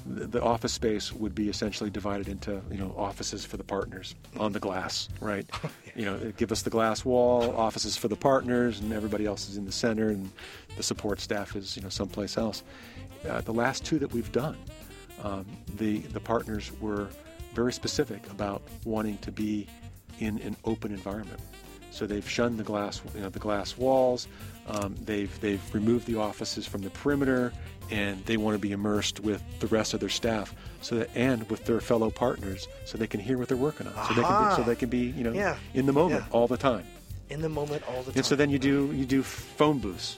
[0.06, 4.16] the, the office space would be essentially divided into you know offices for the partners
[4.38, 5.50] on the glass, right?
[5.98, 9.56] You know, give us the glass wall, offices for the partners, and everybody else is
[9.56, 10.30] in the center, and
[10.76, 12.64] the support staff is you know someplace else.
[13.30, 14.58] Uh, the last two that we've done,
[15.24, 15.46] um,
[15.78, 17.08] the the partners were
[17.54, 19.68] very specific about wanting to be
[20.20, 21.40] in an open environment.
[21.92, 24.28] So they've shunned the glass, you know, the glass walls.
[24.68, 27.54] Um, they've they've removed the offices from the perimeter,
[27.90, 31.50] and they want to be immersed with the rest of their staff, so that and
[31.50, 33.94] with their fellow partners, so they can hear what they're working on.
[34.08, 35.56] So they can be, so they can be you know Yeah.
[35.74, 36.32] in the moment Yeah.
[36.38, 36.86] all the time.
[37.30, 38.18] in the moment all the time.
[38.18, 40.18] And so then you do you do phone booths.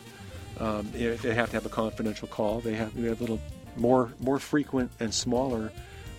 [0.60, 2.60] Um, if they have to have a confidential call.
[2.62, 3.40] They have you have little
[3.76, 5.72] more more frequent and smaller,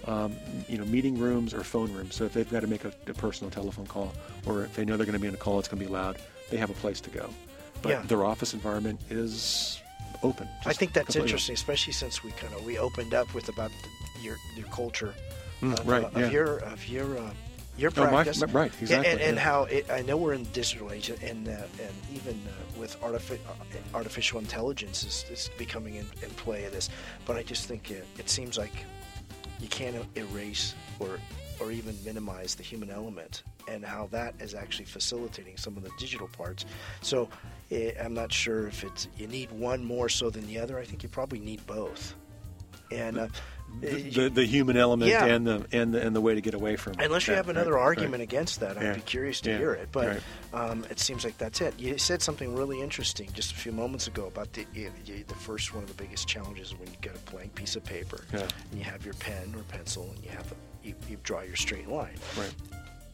[0.07, 0.37] um,
[0.69, 2.15] you know, meeting rooms or phone rooms.
[2.15, 4.13] So if they've got to make a, a personal telephone call,
[4.47, 5.93] or if they know they're going to be in a call, it's going to be
[5.93, 6.19] loud.
[6.51, 7.29] They have a place to go.
[7.83, 8.03] But Yeah.
[8.03, 9.81] their office environment is
[10.23, 10.49] open.
[10.67, 14.23] I think that's interesting, especially since we kind of we opened up with about the,
[14.23, 15.15] your your culture,
[15.63, 16.27] Mm, of, right, uh, yeah.
[16.27, 17.31] of your of your uh,
[17.79, 19.43] your my- practice, right, exactly, and, and yeah.
[19.43, 23.01] how it, I know we're in the digital age, and uh, and even uh, with
[23.01, 26.91] artifi- uh, artificial intelligence is, is becoming in, in play of this,
[27.25, 28.85] but I just think it, it seems like
[29.61, 31.19] you can't erase or
[31.61, 35.91] or even minimize the human element and how that is actually facilitating some of the
[35.99, 36.65] digital parts.
[37.01, 37.29] So
[37.71, 40.79] eh, I'm not sure if it's you need one more so than the other.
[40.79, 42.15] I think you probably need both.
[42.91, 43.29] And uh,
[43.81, 45.25] the, the, human element Yeah.
[45.27, 47.01] and the and the and the way to get away from it.
[47.05, 48.21] Unless you Yeah, have another right, argument right.
[48.23, 48.95] against that, I'd Yeah.
[48.95, 49.59] be curious to Yeah.
[49.59, 49.89] hear it.
[49.93, 50.07] But
[50.53, 50.71] Right.
[50.71, 51.75] um, it seems like that's it.
[51.79, 55.85] You said something really interesting just a few moments ago about the the first one
[55.85, 58.41] of the biggest challenges when you get a blank piece of paper Yeah.
[58.71, 61.57] and you have your pen or pencil and you have a, you, you draw your
[61.57, 62.15] straight line.
[62.37, 62.53] Right.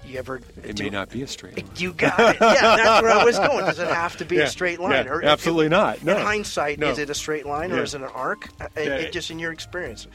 [0.06, 0.40] You ever?
[0.62, 1.70] It do- may not be a straight line.
[1.76, 2.36] You got it.
[2.40, 3.64] Yeah, that's where I was going.
[3.64, 5.06] Does it have to be Yeah, a straight line?
[5.06, 6.04] yeah, or absolutely it- not.
[6.04, 6.14] No.
[6.16, 6.90] In hindsight, No.
[6.90, 8.48] is it a straight line or is it an arc?
[8.60, 10.06] It- Yeah, it- just in your experience,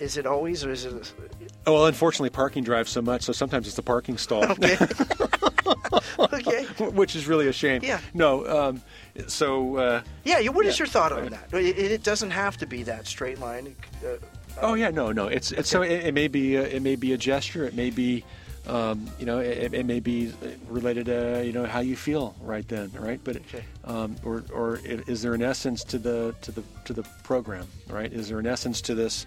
[0.00, 1.12] is it always or is it?
[1.66, 4.44] Oh, well, unfortunately, parking drives so much, so sometimes it's the parking stall.
[4.52, 4.76] okay.
[6.18, 6.64] okay.
[6.90, 7.82] Which is really a shame.
[7.84, 8.00] Yeah.
[8.14, 8.46] No.
[8.46, 8.82] Um,
[9.26, 9.76] so.
[9.76, 10.84] Uh, Yeah, you- what is Yeah.
[10.84, 11.52] your thought on that?
[11.52, 13.74] It, it doesn't have to be that straight line.
[14.04, 14.16] Uh,
[14.60, 15.28] Oh yeah, no, no.
[15.28, 17.64] It's, it's so it, it may be a, it may be a gesture.
[17.64, 18.22] It may be,
[18.66, 20.30] um, you know, it, it may be
[20.68, 23.18] related to you know how you feel right then, right?
[23.24, 23.64] But Okay.
[23.84, 28.12] um, or or is there an essence to the to the to the program, right?
[28.12, 29.24] Is there an essence to this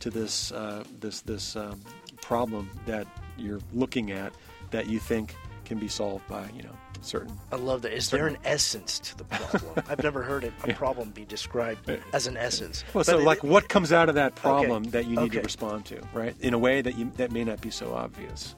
[0.00, 1.80] to this uh, this this um,
[2.20, 3.06] problem that
[3.38, 4.32] you're looking at
[4.70, 5.34] that you think
[5.64, 7.92] can be solved by you know certain I love that.
[7.92, 9.84] Is there an essence to the problem?
[9.88, 12.82] I've never heard it, a problem be described as an essence.
[12.94, 15.36] Well, But so it- like, what comes out of that problem that you need Okay.
[15.38, 16.34] to respond to, right?
[16.40, 18.54] In a way that you that may not be so obvious,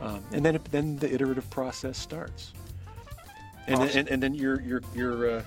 [0.00, 2.52] um, and then it, then the iterative process starts,
[3.66, 3.88] and Awesome.
[3.88, 5.30] then, and, and then you're you're you're.
[5.38, 5.42] Uh,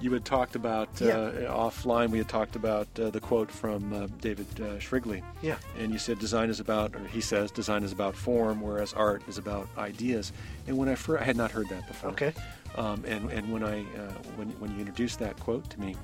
[0.00, 2.10] you had talked about uh, offline.
[2.10, 5.56] We had talked about uh, the quote from uh, David uh, Shrigley, Yeah.
[5.78, 9.22] and you said design is about, or he says design is about form, whereas art
[9.28, 10.32] is about ideas.
[10.66, 12.10] And when I first, I had not heard that before.
[12.10, 12.32] Okay.
[12.76, 15.96] Um, and and when I uh, when when you introduced that quote to me,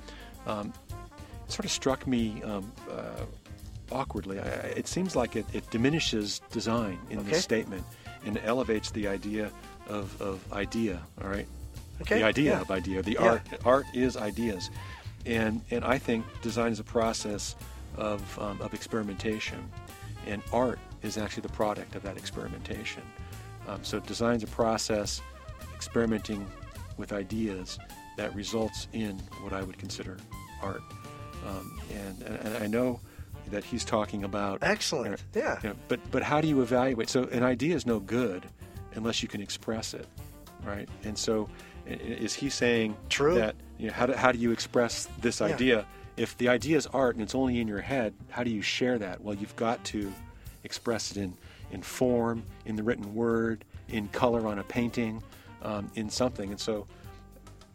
[0.47, 0.72] um,
[1.45, 3.24] it sort of struck me um, uh,
[3.90, 4.38] awkwardly.
[4.40, 7.30] I, I- it seems like it, it diminishes design in Okay.
[7.30, 7.84] this statement
[8.24, 9.51] and elevates the idea
[9.88, 11.03] of, of idea.
[11.22, 11.47] All right,
[12.03, 12.61] Okay, the idea yeah.
[12.61, 13.03] of idea.
[13.03, 13.22] The Yeah.
[13.30, 14.70] art art is ideas,
[15.26, 17.57] and and I think design is a process
[17.96, 19.68] of um, of experimentation,
[20.26, 23.03] and art is actually the product of that experimentation.
[23.68, 25.20] Um, so design is a process
[25.74, 26.46] experimenting
[26.96, 27.78] with ideas
[28.16, 30.16] that results in what I would consider
[30.62, 30.82] art.
[31.46, 33.00] Um, and, and I know
[33.50, 35.14] that he's talking about Excellent.
[35.14, 35.59] uh, Yeah.
[35.62, 37.09] you know, but but how do you evaluate?
[37.09, 38.46] So an idea is no good
[38.94, 40.07] unless you can express it,
[40.64, 40.88] right?
[41.05, 41.48] And so
[41.87, 43.35] is he saying True.
[43.35, 45.47] that you know how do, how do you express this Yeah.
[45.47, 45.87] idea?
[46.16, 48.99] If the idea is art and it's only in your head, how do you share
[48.99, 49.22] that?
[49.22, 50.12] Well, you've got to
[50.64, 51.35] express it in
[51.70, 55.22] in form, in the written word, in color on a painting,
[55.62, 56.51] um, in something.
[56.51, 56.87] And so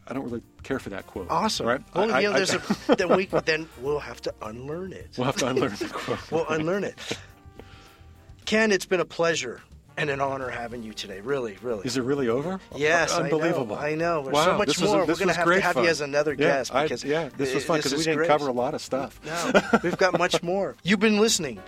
[0.07, 1.27] I don't really care for that quote.
[1.31, 1.65] Awesome.
[1.65, 1.81] Right?
[1.95, 5.09] Well, I- you know, I- there's a, then we then we'll have to unlearn it.
[5.17, 6.19] we'll have to unlearn the quote.
[6.31, 6.95] We'll unlearn it.
[8.45, 9.61] Ken, it's been a pleasure
[9.97, 11.19] and an honor having you today.
[11.21, 11.85] Really, really.
[11.85, 12.59] Is it really over?
[12.75, 13.75] Yes, I know, unbelievable.
[13.75, 14.21] I know.
[14.23, 15.05] There's wow, so much was- more.
[15.05, 15.89] this We're gonna was have to have you fun.
[15.89, 18.27] as another Yeah, guest I- because yeah, this was fun because we didn't great.
[18.27, 19.19] cover a lot of stuff.
[19.25, 19.51] No,
[19.83, 20.75] we've got much more.
[20.83, 21.59] You've been listening